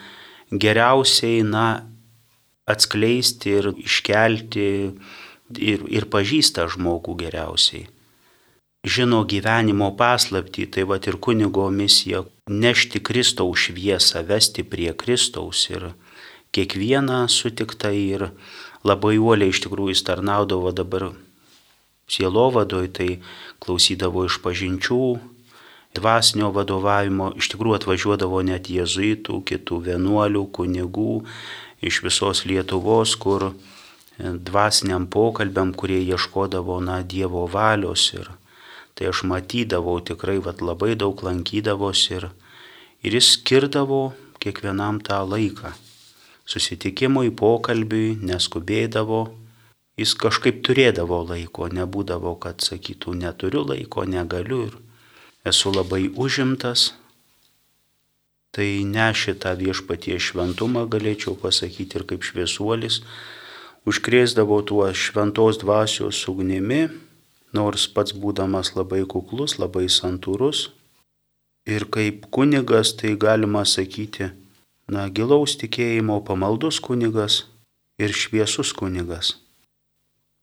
geriausiai, 0.54 1.42
na, 1.42 1.91
atskleisti 2.68 3.56
ir 3.58 3.72
iškelti 3.76 4.68
ir, 5.58 5.82
ir 5.88 6.06
pažįsta 6.12 6.68
žmogų 6.72 7.16
geriausiai. 7.24 7.88
Žino 8.82 9.22
gyvenimo 9.30 9.92
paslapti, 9.94 10.66
tai 10.66 10.82
va 10.90 10.98
ir 10.98 11.16
kunigo 11.22 11.68
misija- 11.70 12.24
nešti 12.62 12.98
Kristaus 12.98 13.68
šviesą, 13.68 14.24
vesti 14.26 14.64
prie 14.64 14.92
Kristaus 14.92 15.70
ir 15.70 15.94
kiekvieną 16.52 17.28
sutiktą 17.28 17.92
ir 17.94 18.30
labai 18.84 19.18
uoliai 19.18 19.54
iš 19.54 19.62
tikrųjų 19.64 19.94
jis 19.94 20.02
tarnaudavo 20.02 20.72
dabar 20.72 21.12
sielovadoj, 22.08 22.88
tai 22.92 23.20
klausydavo 23.62 24.26
iš 24.26 24.40
pažinčių, 24.42 25.20
dvasinio 25.96 26.50
vadovavimo, 26.56 27.32
iš 27.36 27.50
tikrųjų 27.52 27.78
atvažiuodavo 27.80 28.42
net 28.48 28.70
jėzuitų, 28.72 29.42
kitų 29.48 29.80
vienuolių, 29.88 30.46
kunigų, 30.56 31.22
iš 31.84 32.02
visos 32.06 32.44
Lietuvos, 32.48 33.16
kur 33.20 33.50
e, 33.50 33.52
dvasiniam 34.18 35.06
pokalbiam, 35.06 35.74
kurie 35.76 36.00
ieškodavo, 36.04 36.80
na, 36.84 37.02
Dievo 37.02 37.44
valios 37.50 38.08
ir 38.16 38.30
tai 38.94 39.08
aš 39.08 39.22
matydavau 39.24 40.00
tikrai, 40.04 40.38
vad 40.44 40.60
labai 40.60 40.92
daug 41.00 41.22
lankydavosi 41.24 42.18
ir, 42.18 42.26
ir 43.02 43.16
jis 43.16 43.30
skirdavo 43.38 44.12
kiekvienam 44.42 45.00
tą 45.00 45.22
laiką. 45.24 45.72
Susitikimui, 46.44 47.30
pokalbiui, 47.32 48.18
neskubėdavo, 48.20 49.22
jis 49.96 50.12
kažkaip 50.18 50.60
turėdavo 50.66 51.22
laiko, 51.30 51.70
nebūdavo, 51.72 52.34
kad 52.42 52.60
sakytų, 52.60 53.16
neturiu 53.22 53.64
laiko, 53.72 54.04
negaliu 54.04 54.66
ir 54.68 54.76
esu 55.44 55.72
labai 55.74 56.06
užimtas, 56.14 56.92
tai 58.52 58.84
nešė 58.84 59.34
tą 59.42 59.54
viešpatie 59.58 60.18
šventumą, 60.20 60.84
galėčiau 60.92 61.34
pasakyti, 61.40 61.98
ir 61.98 62.04
kaip 62.08 62.26
šviesuolis, 62.26 63.00
užkrėsdavo 63.88 64.60
tuo 64.68 64.86
šventos 64.92 65.58
dvasios 65.62 66.20
ugnimi, 66.30 66.84
nors 67.56 67.88
pats 67.88 68.14
būdamas 68.14 68.74
labai 68.76 69.02
kuklus, 69.08 69.58
labai 69.58 69.88
santūrus. 69.88 70.70
Ir 71.66 71.86
kaip 71.94 72.26
kunigas, 72.34 72.94
tai 72.98 73.14
galima 73.16 73.62
sakyti, 73.64 74.32
na, 74.90 75.08
gilaus 75.08 75.54
tikėjimo 75.60 76.20
pamaldus 76.26 76.80
kunigas 76.82 77.44
ir 78.02 78.12
šviesus 78.12 78.72
kunigas. 78.74 79.36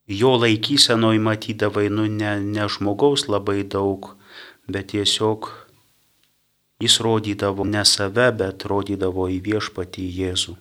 Jo 0.10 0.38
laikysenoj 0.42 1.20
matydavai, 1.22 1.90
nu, 1.94 2.08
ne, 2.10 2.40
ne 2.42 2.66
žmogaus 2.72 3.28
labai 3.30 3.62
daug, 3.62 4.16
bet 4.70 4.94
tiesiog 4.94 5.50
Jis 6.80 7.00
rodydavo 7.04 7.66
ne 7.68 7.84
save, 7.86 8.30
bet 8.40 8.64
rodydavo 8.72 9.26
į 9.28 9.42
viešpatį 9.44 10.06
Jėzų. 10.16 10.54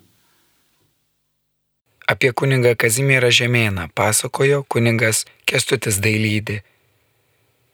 Apie 2.11 2.33
kunigą 2.33 2.73
Kazimierą 2.75 3.29
Žemėną 3.39 3.85
pasakojo 3.95 4.65
kuningas 4.75 5.23
Kestutis 5.47 6.01
Dailydį. 6.03 6.57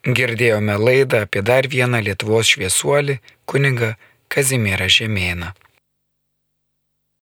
Girdėjome 0.05 0.76
laidą 0.76 1.22
apie 1.24 1.41
dar 1.41 1.70
vieną 1.72 2.03
Lietuvos 2.05 2.51
šviesuolį, 2.53 3.16
kunigą 3.49 3.95
Kazimierą 4.28 4.91
Žemėną. 4.93 5.55